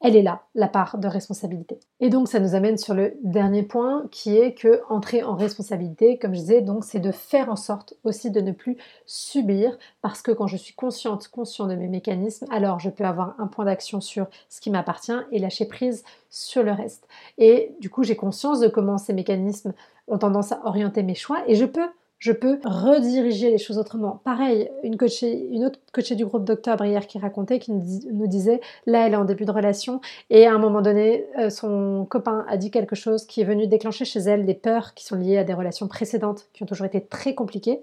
elle 0.00 0.16
est 0.16 0.22
là, 0.22 0.42
la 0.54 0.68
part 0.68 0.98
de 0.98 1.06
responsabilité. 1.06 1.78
Et 2.00 2.08
donc 2.08 2.28
ça 2.28 2.40
nous 2.40 2.54
amène 2.54 2.78
sur 2.78 2.94
le 2.94 3.16
dernier 3.22 3.62
point 3.62 4.04
qui 4.10 4.36
est 4.36 4.54
que 4.54 4.80
entrer 4.88 5.22
en 5.22 5.34
responsabilité, 5.34 6.18
comme 6.18 6.34
je 6.34 6.40
disais, 6.40 6.62
donc 6.62 6.84
c'est 6.84 7.00
de 7.00 7.12
faire 7.12 7.50
en 7.50 7.56
sorte 7.56 7.94
aussi 8.04 8.30
de 8.30 8.40
ne 8.40 8.52
plus 8.52 8.76
subir 9.04 9.76
parce 10.00 10.22
que 10.22 10.32
quand 10.32 10.46
je 10.46 10.56
suis 10.56 10.74
consciente, 10.74 11.28
conscient 11.28 11.66
de 11.66 11.74
mes 11.74 11.88
mécanismes, 11.88 12.46
alors 12.50 12.80
je 12.80 12.88
peux 12.88 13.04
avoir 13.04 13.34
un 13.38 13.46
point 13.46 13.66
d'action 13.66 14.00
sur 14.00 14.26
ce 14.48 14.60
qui 14.60 14.70
m'appartient 14.70 15.12
et 15.32 15.38
lâcher 15.38 15.66
prise 15.66 16.02
sur 16.30 16.62
le 16.62 16.72
reste. 16.72 17.06
Et 17.36 17.74
du 17.80 17.90
coup, 17.90 18.02
j'ai 18.02 18.16
conscience 18.16 18.60
de 18.60 18.68
comment 18.68 18.96
ces 18.96 19.12
mécanismes 19.12 19.74
ont 20.08 20.18
tendance 20.18 20.52
à 20.52 20.60
orienter 20.64 21.02
mes 21.02 21.14
choix 21.14 21.42
et 21.46 21.54
je 21.54 21.64
peux 21.66 21.88
je 22.20 22.32
peux 22.32 22.60
rediriger 22.64 23.50
les 23.50 23.58
choses 23.58 23.78
autrement. 23.78 24.20
Pareil, 24.24 24.70
une, 24.84 24.96
une 25.22 25.64
autre 25.64 25.80
coachée 25.92 26.14
du 26.14 26.26
groupe 26.26 26.44
d'octobre 26.44 26.84
hier 26.84 27.06
qui 27.06 27.18
racontait, 27.18 27.58
qui 27.58 27.72
nous 27.72 28.26
disait, 28.26 28.60
là 28.86 29.06
elle 29.06 29.14
est 29.14 29.16
en 29.16 29.24
début 29.24 29.46
de 29.46 29.50
relation 29.50 30.00
et 30.28 30.46
à 30.46 30.54
un 30.54 30.58
moment 30.58 30.82
donné, 30.82 31.26
euh, 31.38 31.48
son 31.48 32.06
copain 32.08 32.44
a 32.46 32.58
dit 32.58 32.70
quelque 32.70 32.94
chose 32.94 33.26
qui 33.26 33.40
est 33.40 33.44
venu 33.44 33.66
déclencher 33.66 34.04
chez 34.04 34.20
elle 34.20 34.44
des 34.44 34.54
peurs 34.54 34.92
qui 34.92 35.04
sont 35.04 35.16
liées 35.16 35.38
à 35.38 35.44
des 35.44 35.54
relations 35.54 35.88
précédentes 35.88 36.46
qui 36.52 36.62
ont 36.62 36.66
toujours 36.66 36.86
été 36.86 37.00
très 37.00 37.34
compliquées. 37.34 37.80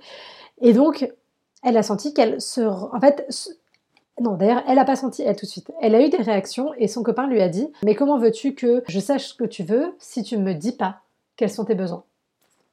Et 0.62 0.72
donc, 0.72 1.12
elle 1.64 1.76
a 1.76 1.84
senti 1.84 2.14
qu'elle 2.14 2.40
se... 2.40 2.62
En 2.62 3.00
fait, 3.02 3.28
non, 4.22 4.36
d'ailleurs, 4.36 4.64
elle 4.68 4.76
n'a 4.76 4.86
pas 4.86 4.96
senti 4.96 5.24
elle 5.24 5.36
tout 5.36 5.48
de 5.48 5.52
suite. 5.52 5.72
Elle 5.82 5.96
a 5.96 6.06
eu 6.06 6.10
des 6.10 6.18
réactions 6.18 6.74
et 6.78 6.88
son 6.88 7.02
copain 7.02 7.28
lui 7.28 7.42
a 7.42 7.50
dit 7.50 7.72
Mais 7.84 7.96
comment 7.96 8.20
veux-tu 8.20 8.54
que 8.54 8.84
je 8.88 9.00
sache 9.00 9.30
ce 9.30 9.34
que 9.34 9.46
tu 9.46 9.64
veux 9.64 9.96
si 9.98 10.22
tu 10.22 10.38
ne 10.38 10.44
me 10.44 10.54
dis 10.54 10.74
pas 10.74 11.02
quels 11.38 11.50
sont 11.50 11.66
tes 11.66 11.76
besoins? 11.76 12.04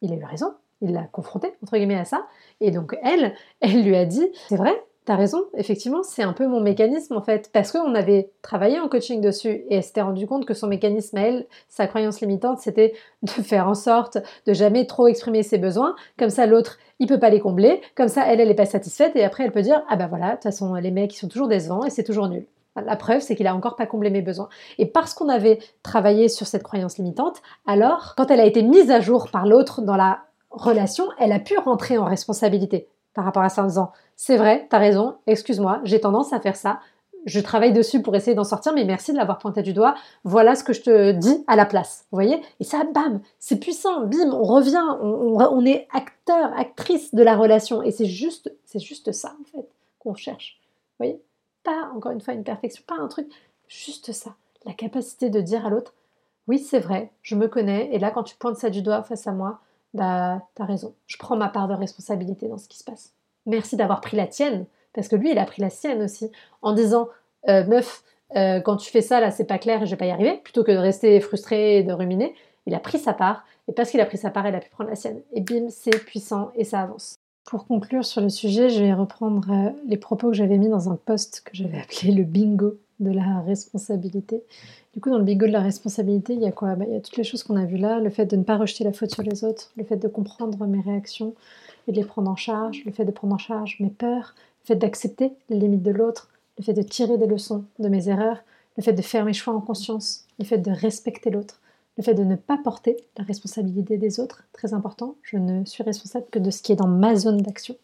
Il 0.03 0.13
a 0.13 0.17
eu 0.17 0.25
raison 0.25 0.53
il 0.81 0.93
l'a 0.93 1.05
confrontée, 1.05 1.53
entre 1.63 1.77
guillemets, 1.77 1.99
à 1.99 2.05
ça. 2.05 2.27
Et 2.61 2.71
donc, 2.71 2.97
elle, 3.03 3.35
elle 3.61 3.83
lui 3.83 3.97
a 3.97 4.05
dit, 4.05 4.27
c'est 4.49 4.57
vrai, 4.57 4.73
t'as 5.05 5.17
raison, 5.17 5.45
effectivement, 5.55 6.03
c'est 6.03 6.23
un 6.23 6.33
peu 6.33 6.47
mon 6.47 6.61
mécanisme, 6.61 7.17
en 7.17 7.23
fait, 7.23 7.51
parce 7.53 7.73
qu'on 7.73 7.95
avait 7.95 8.31
travaillé 8.43 8.81
en 8.81 8.89
coaching 8.89 9.21
dessus, 9.21 9.65
et 9.69 9.77
elle 9.77 9.83
s'était 9.83 10.01
rendu 10.01 10.27
compte 10.27 10.47
que 10.47 10.55
son 10.55 10.67
mécanisme 10.67 11.17
à 11.19 11.23
elle, 11.23 11.47
sa 11.69 11.87
croyance 11.87 12.21
limitante, 12.21 12.59
c'était 12.59 12.95
de 13.23 13.31
faire 13.31 13.69
en 13.69 13.75
sorte 13.75 14.19
de 14.47 14.53
jamais 14.53 14.87
trop 14.87 15.07
exprimer 15.07 15.43
ses 15.43 15.59
besoins, 15.59 15.95
comme 16.19 16.31
ça 16.31 16.47
l'autre, 16.47 16.79
il 17.01 17.07
peut 17.07 17.19
pas 17.19 17.31
les 17.31 17.41
combler, 17.41 17.83
comme 17.97 18.09
ça 18.09 18.25
elle, 18.27 18.41
elle 18.41 18.51
est 18.51 18.55
pas 18.55 18.67
satisfaite, 18.67 19.15
et 19.17 19.25
après 19.25 19.45
elle 19.45 19.53
peut 19.53 19.63
dire, 19.63 19.83
ah 19.89 19.97
bah 19.97 20.07
voilà, 20.07 20.29
de 20.29 20.33
toute 20.33 20.45
façon, 20.45 20.75
les 20.75 20.91
mecs, 20.91 21.15
ils 21.15 21.19
sont 21.19 21.29
toujours 21.29 21.49
décevants, 21.49 21.85
et 21.85 21.91
c'est 21.91 22.05
toujours 22.05 22.29
nul. 22.29 22.47
La 22.77 22.97
preuve, 22.97 23.21
c'est 23.21 23.37
qu'il 23.37 23.47
a 23.47 23.55
encore 23.55 23.77
pas 23.77 23.87
comblé 23.87 24.11
mes 24.11 24.23
besoins. 24.23 24.49
Et 24.79 24.87
parce 24.87 25.15
qu'on 25.15 25.29
avait 25.29 25.61
travaillé 25.85 26.29
sur 26.29 26.49
cette 26.49 26.65
croyance 26.65 26.99
limitante, 26.99 27.41
alors, 27.67 28.15
quand 28.17 28.33
elle 28.33 28.41
a 28.41 28.47
été 28.47 28.65
mise 28.65 28.91
à 28.91 28.99
jour 28.99 29.29
par 29.31 29.47
l'autre 29.47 29.81
dans 29.81 29.97
la 29.97 30.25
relation, 30.57 31.09
elle 31.19 31.33
a 31.33 31.39
pu 31.39 31.59
rentrer 31.59 31.99
en 31.99 32.05
responsabilité 32.05 32.89
par 33.15 33.25
rapport 33.25 33.43
à 33.43 33.49
ça 33.49 33.63
en 33.63 33.67
disant 33.67 33.93
c'est 34.17 34.37
vrai, 34.37 34.67
t'as 34.71 34.79
raison, 34.79 35.17
excuse-moi, 35.27 35.81
j'ai 35.85 36.01
tendance 36.01 36.33
à 36.33 36.41
faire 36.41 36.57
ça, 36.57 36.81
je 37.27 37.41
travaille 37.41 37.73
dessus 37.73 38.03
pour 38.03 38.15
essayer 38.15 38.35
d'en 38.35 38.45
sortir, 38.45 38.73
mais 38.75 38.85
merci 38.85 39.13
de 39.13 39.17
l'avoir 39.17 39.39
pointé 39.39 39.63
du 39.63 39.73
doigt, 39.73 39.95
voilà 40.25 40.55
ce 40.55 40.65
que 40.65 40.73
je 40.73 40.83
te 40.83 41.13
dis 41.13 41.43
à 41.47 41.57
la 41.57 41.65
place, 41.65 42.07
vous 42.11 42.17
voyez? 42.17 42.43
Et 42.61 42.65
ça, 42.65 42.85
bam, 42.93 43.21
c'est 43.39 43.59
puissant, 43.59 44.03
bim, 44.07 44.33
on 44.33 44.45
revient, 44.45 44.85
on, 45.01 45.65
est 45.65 45.89
acteur, 45.93 46.53
actrice 46.59 47.15
de 47.15 47.23
la 47.23 47.37
relation, 47.37 47.83
et 47.83 47.91
c'est 47.91 48.07
juste, 48.07 48.53
c'est 48.65 48.81
juste 48.81 49.13
ça 49.13 49.35
en 49.41 49.45
fait 49.45 49.67
qu'on 49.99 50.15
cherche, 50.15 50.61
vous 50.99 51.07
voyez? 51.07 51.21
Pas 51.63 51.91
encore 51.95 52.13
une 52.13 52.21
fois 52.21 52.35
une 52.35 52.45
perfection, 52.45 52.83
pas 52.87 52.97
un 53.01 53.09
truc, 53.09 53.29
juste 53.69 54.13
ça, 54.13 54.35
la 54.67 54.75
capacité 54.75 55.31
de 55.31 55.41
dire 55.41 55.65
à 55.65 55.71
l'autre 55.71 55.95
oui 56.47 56.59
c'est 56.59 56.79
vrai, 56.79 57.11
je 57.23 57.37
me 57.37 57.49
connais, 57.49 57.89
et 57.95 57.99
là 57.99 58.11
quand 58.11 58.23
tu 58.23 58.37
pointes 58.37 58.57
ça 58.57 58.71
du 58.71 58.83
doigt 58.83 59.03
face 59.03 59.27
à 59.27 59.33
moi, 59.33 59.61
bah, 59.95 60.43
t'as 60.55 60.65
raison, 60.65 60.95
je 61.07 61.17
prends 61.17 61.37
ma 61.37 61.49
part 61.49 61.69
de 61.69 61.75
responsabilité 61.75 62.49
dans 62.49 62.59
ce 62.59 62.69
qui 62.69 62.79
se 62.79 62.85
passe. 62.85 63.13
Merci 63.47 63.77
d'avoir 63.77 64.01
pris 64.01 64.17
la 64.17 64.27
tienne, 64.27 64.67
parce 64.93 65.09
que 65.09 65.17
lui, 65.17 65.31
il 65.31 65.39
a 65.39 65.45
pris 65.45 65.63
la 65.63 65.71
sienne 65.71 66.03
aussi, 66.03 66.31
en 66.63 66.73
disant, 66.73 67.09
euh, 67.49 67.65
meuf, 67.65 68.03
euh, 68.37 68.61
quand 68.61 68.77
tu 68.77 68.91
fais 68.91 69.03
ça, 69.03 69.21
là, 69.21 69.31
c'est 69.31 69.45
pas 69.45 69.59
clair 69.59 69.83
et 69.83 69.87
je 69.87 69.93
vais 69.93 69.97
pas 69.97 70.07
y 70.07 70.11
arriver, 70.11 70.41
plutôt 70.43 70.65
que 70.65 70.73
de 70.73 70.77
rester 70.77 71.21
frustré 71.21 71.79
et 71.79 71.83
de 71.83 71.93
ruminer, 71.93 72.35
il 72.67 72.75
a 72.75 72.81
pris 72.81 72.99
sa 72.99 73.13
part, 73.13 73.45
et 73.69 73.73
parce 73.73 73.91
qu'il 73.91 74.01
a 74.01 74.07
pris 74.07 74.19
sa 74.19 74.31
part, 74.31 74.47
il 74.49 74.55
a 74.55 74.61
pu 74.61 74.71
prendre 74.71 74.91
la 74.91 74.97
sienne. 74.97 75.21
Et 75.33 75.41
bim, 75.41 75.69
c'est 75.71 76.05
puissant 76.05 76.51
et 76.55 76.65
ça 76.65 76.81
avance. 76.81 77.17
Pour 77.45 77.67
conclure 77.67 78.05
sur 78.05 78.21
le 78.21 78.31
sujet, 78.31 78.71
je 78.71 78.83
vais 78.83 78.95
reprendre 78.95 79.51
euh, 79.51 79.71
les 79.87 79.99
propos 79.99 80.29
que 80.29 80.35
j'avais 80.35 80.59
mis 80.59 80.69
dans 80.69 80.91
un 80.91 80.97
post 80.97 81.43
que 81.45 81.55
j'avais 81.55 81.79
appelé 81.79 82.13
le 82.13 82.25
bingo 82.25 82.79
de 83.01 83.11
la 83.11 83.41
responsabilité. 83.41 84.43
Du 84.93 85.01
coup, 85.01 85.11
dans 85.11 85.19
le 85.19 85.25
bigot 85.25 85.47
de 85.47 85.53
la 85.53 85.61
responsabilité, 85.61 86.35
il 86.35 86.41
y 86.41 86.47
a 86.47 86.53
quoi? 86.53 86.75
Bah, 86.75 86.85
Il 86.87 86.95
y 86.95 86.97
a 86.97 87.01
toutes 87.01 87.17
les 87.17 87.25
choses 87.25 87.43
qu'on 87.43 87.57
a 87.57 87.65
vues 87.65 87.77
là, 87.77 88.01
le 88.01 88.11
fait 88.11 88.27
de 88.27 88.37
ne 88.37 88.43
pas 88.43 88.57
rejeter 88.57 88.85
la 88.85 88.93
faute 88.93 89.13
sur 89.13 89.23
les 89.23 89.45
autres, 89.45 89.73
le 89.77 89.85
fait 89.85 89.97
de 89.97 90.09
comprendre 90.09 90.67
mes 90.67 90.81
réactions 90.81 91.35
et 91.89 91.93
de 91.93 91.97
les 91.97 92.05
prendre 92.05 92.31
en 92.31 92.37
charge, 92.37 92.83
le 92.85 92.93
fait 92.93 93.05
de 93.05 93.11
prendre 93.11 93.35
en 93.35 93.39
charge 93.39 93.77
mes 93.81 93.91
peurs, 93.91 94.35
le 94.63 94.75
fait 94.75 94.77
d'accepter 94.77 95.33
les 95.51 95.59
limites 95.59 95.83
de 95.83 95.91
l'autre, 95.91 96.29
le 96.59 96.65
fait 96.65 96.73
de 96.73 96.83
tirer 96.83 97.19
des 97.19 97.27
leçons 97.27 97.65
de 97.79 97.89
mes 97.89 98.09
erreurs, 98.09 98.39
le 98.77 98.83
fait 98.83 98.93
de 98.93 99.03
faire 99.03 99.25
mes 99.25 99.33
choix 99.33 99.55
en 99.55 99.61
conscience, 99.61 100.25
le 100.39 100.45
fait 100.45 100.59
de 100.59 100.71
respecter 100.71 101.31
l'autre, 101.31 101.61
le 101.97 102.03
fait 102.03 102.15
de 102.15 102.25
ne 102.25 102.37
pas 102.37 102.59
porter 102.59 102.97
la 103.17 103.25
responsabilité 103.25 103.99
des 103.99 104.19
autres, 104.19 104.45
très 104.53 104.75
important, 104.75 105.15
je 105.23 105.37
ne 105.37 105.65
suis 105.65 105.83
responsable 105.83 106.27
que 106.31 106.39
de 106.39 106.51
ce 106.51 106.63
qui 106.63 106.73
est 106.73 106.77
dans 106.77 106.89
ma 106.89 107.15
zone 107.15 107.39
d'action, 107.39 107.77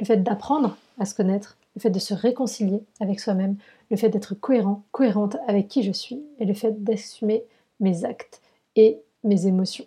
le 0.00 0.06
fait 0.06 0.18
d'apprendre 0.18 0.76
à 0.98 1.04
se 1.04 1.14
connaître, 1.14 1.56
le 1.76 1.80
fait 1.80 1.90
de 1.90 1.98
se 1.98 2.14
réconcilier 2.14 2.82
avec 3.00 3.20
soi-même, 3.20 3.56
le 3.90 3.96
fait 3.96 4.08
d'être 4.10 4.34
cohérent, 4.34 4.84
cohérente 4.92 5.36
avec 5.46 5.68
qui 5.68 5.82
je 5.82 5.92
suis 5.92 6.22
et 6.38 6.44
le 6.44 6.54
fait 6.54 6.84
d'assumer 6.84 7.44
mes 7.80 8.04
actes 8.04 8.40
et 8.76 8.98
mes 9.24 9.46
émotions. 9.46 9.86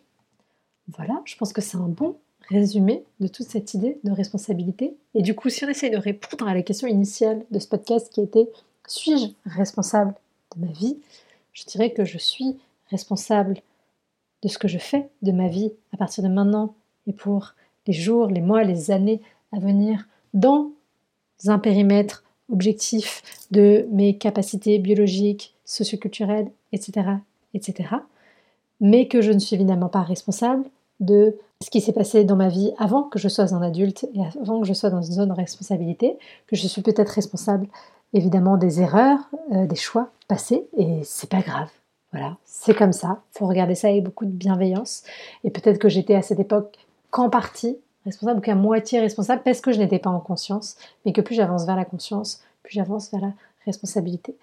Voilà, 0.88 1.22
je 1.26 1.36
pense 1.36 1.54
que 1.54 1.62
c'est 1.62 1.78
un 1.78 1.88
bon 1.88 2.18
résumé 2.50 3.04
de 3.20 3.28
toute 3.28 3.48
cette 3.48 3.74
idée 3.74 4.00
de 4.04 4.12
responsabilité. 4.12 4.96
Et 5.14 5.22
du 5.22 5.36
coup, 5.36 5.50
si 5.50 5.64
on 5.64 5.70
essaye 5.70 5.92
de 5.92 5.98
répondre 5.98 6.48
à 6.48 6.54
la 6.54 6.64
question 6.64 6.88
initiale 6.88 7.46
de 7.52 7.60
ce 7.60 7.68
podcast 7.68 8.12
qui 8.12 8.22
était 8.22 8.50
suis-je 8.88 9.28
responsable 9.46 10.14
de 10.56 10.66
ma 10.66 10.72
vie? 10.72 10.98
Je 11.54 11.64
dirais 11.66 11.92
que 11.92 12.04
je 12.04 12.18
suis 12.18 12.58
responsable 12.90 13.62
de 14.42 14.48
ce 14.48 14.58
que 14.58 14.68
je 14.68 14.80
fais 14.80 15.10
de 15.22 15.32
ma 15.32 15.48
vie 15.48 15.72
à 15.94 15.98
partir 15.98 16.24
de 16.24 16.30
maintenant 16.30 16.76
et 17.08 17.14
pour 17.14 17.54
les 17.88 17.94
jours, 17.94 18.28
les 18.28 18.42
mois, 18.42 18.64
les 18.64 18.92
années 18.92 19.22
à 19.52 19.60
venir 19.60 20.08
dans 20.34 20.72
un 21.46 21.60
périmètre 21.60 22.24
objectif 22.52 23.22
de 23.52 23.88
mes 23.92 24.18
capacités 24.18 24.80
biologiques, 24.80 25.56
socioculturelles, 25.66 26.50
etc., 26.72 27.08
etc. 27.54 27.96
Mais 28.80 29.08
que 29.08 29.22
je 29.22 29.32
ne 29.32 29.40
suis 29.40 29.56
évidemment 29.56 29.90
pas 29.90 30.02
responsable 30.02 30.66
de 31.00 31.36
ce 31.62 31.70
qui 31.70 31.82
s'est 31.82 31.94
passé 31.94 32.24
dans 32.24 32.36
ma 32.36 32.50
vie 32.50 32.72
avant 32.78 33.04
que 33.04 33.20
je 33.20 33.28
sois 33.28 33.54
un 33.54 33.62
adulte 33.62 34.08
et 34.16 34.22
avant 34.42 34.62
que 34.62 34.68
je 34.68 34.74
sois 34.74 34.90
dans 34.90 35.02
une 35.02 35.14
zone 35.14 35.30
de 35.30 35.34
responsabilité, 35.34 36.18
que 36.48 36.56
je 36.56 36.68
suis 36.68 36.82
peut-être 36.82 37.10
responsable 37.10 37.68
évidemment 38.14 38.58
des 38.58 38.82
erreurs, 38.82 39.20
euh, 39.52 39.66
des 39.66 39.76
choix 39.76 40.10
passés, 40.28 40.68
et 40.78 41.02
c'est 41.04 41.30
pas 41.30 41.42
grave. 41.42 41.70
Voilà, 42.12 42.38
c'est 42.44 42.76
comme 42.76 42.92
ça. 42.92 43.22
Faut 43.32 43.48
regarder 43.48 43.76
ça 43.76 43.88
avec 43.88 44.04
beaucoup 44.04 44.26
de 44.26 44.32
bienveillance. 44.32 45.04
Et 45.44 45.50
peut-être 45.50 45.78
que 45.78 45.88
j'étais 45.88 46.16
à 46.16 46.22
cette 46.22 46.40
époque 46.40 46.78
qu'en 47.10 47.30
partie 47.30 47.78
responsable 48.06 48.40
ou 48.40 48.42
qu'à 48.42 48.56
moitié 48.56 49.00
responsable 49.00 49.42
parce 49.44 49.62
que 49.62 49.72
je 49.72 49.80
n'étais 49.80 50.00
pas 50.00 50.10
en 50.10 50.20
conscience, 50.20 50.78
mais 51.06 51.14
que 51.14 51.22
plus 51.22 51.36
j'avance 51.36 51.66
vers 51.66 51.76
la 51.76 51.86
conscience, 51.86 52.44
plus 52.64 52.74
j'avance 52.74 53.12
vers 53.12 53.22
la 53.22 53.34
responsabilité. 53.66 54.36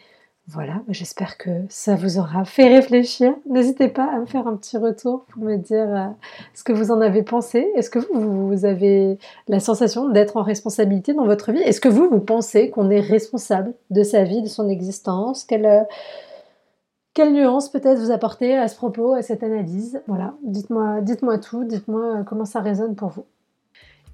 Voilà, 0.50 0.76
bah, 0.86 0.92
j'espère 0.92 1.36
que 1.36 1.50
ça 1.68 1.94
vous 1.94 2.18
aura 2.18 2.46
fait 2.46 2.68
réfléchir. 2.68 3.34
N'hésitez 3.44 3.88
pas 3.88 4.06
à 4.06 4.18
me 4.18 4.24
faire 4.24 4.46
un 4.46 4.56
petit 4.56 4.78
retour 4.78 5.26
pour 5.26 5.42
me 5.42 5.56
dire 5.56 5.94
euh, 5.94 6.06
ce 6.54 6.64
que 6.64 6.72
vous 6.72 6.90
en 6.90 7.02
avez 7.02 7.22
pensé. 7.22 7.70
Est-ce 7.76 7.90
que 7.90 7.98
vous, 7.98 8.64
avez 8.64 9.18
la 9.46 9.60
sensation 9.60 10.08
d'être 10.08 10.38
en 10.38 10.42
responsabilité 10.42 11.12
dans 11.12 11.26
votre 11.26 11.52
vie? 11.52 11.60
Est-ce 11.60 11.82
que 11.82 11.90
vous, 11.90 12.08
vous 12.08 12.20
pensez 12.20 12.70
qu'on 12.70 12.88
est 12.88 13.00
responsable 13.00 13.74
de 13.90 14.02
sa 14.02 14.24
vie, 14.24 14.40
de 14.40 14.48
son 14.48 14.70
existence? 14.70 15.44
Quelle, 15.44 15.66
euh, 15.66 17.30
nuance 17.30 17.68
peut-être 17.68 17.98
vous 17.98 18.10
apportez 18.10 18.56
à 18.56 18.68
ce 18.68 18.76
propos, 18.76 19.12
à 19.12 19.20
cette 19.20 19.42
analyse? 19.42 20.00
Voilà, 20.06 20.32
dites-moi 20.44 21.02
dites 21.02 21.20
tout, 21.42 21.64
dites-moi 21.64 22.22
comment 22.26 22.46
ça 22.46 22.60
résonne 22.60 22.94
pour 22.94 23.10
vous. 23.10 23.26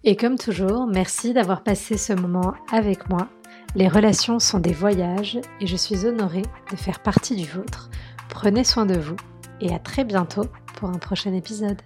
Et 0.07 0.17
comme 0.17 0.37
toujours, 0.37 0.87
merci 0.87 1.33
d'avoir 1.33 1.63
passé 1.63 1.97
ce 1.97 2.13
moment 2.13 2.53
avec 2.71 3.09
moi. 3.09 3.29
Les 3.75 3.89
relations 3.89 4.39
sont 4.39 4.59
des 4.59 4.75
voyages 4.75 5.39
et 5.63 5.67
je 5.67 5.77
suis 5.77 6.05
honorée 6.05 6.45
de 6.71 6.77
faire 6.77 7.01
partie 7.01 7.37
du 7.37 7.47
vôtre. 7.47 7.89
Prenez 8.29 8.65
soin 8.65 8.85
de 8.85 8.99
vous 8.99 9.17
et 9.63 9.75
à 9.75 9.79
très 9.79 10.05
bientôt 10.05 10.45
pour 10.77 10.91
un 10.91 10.99
prochain 10.99 11.33
épisode. 11.33 11.81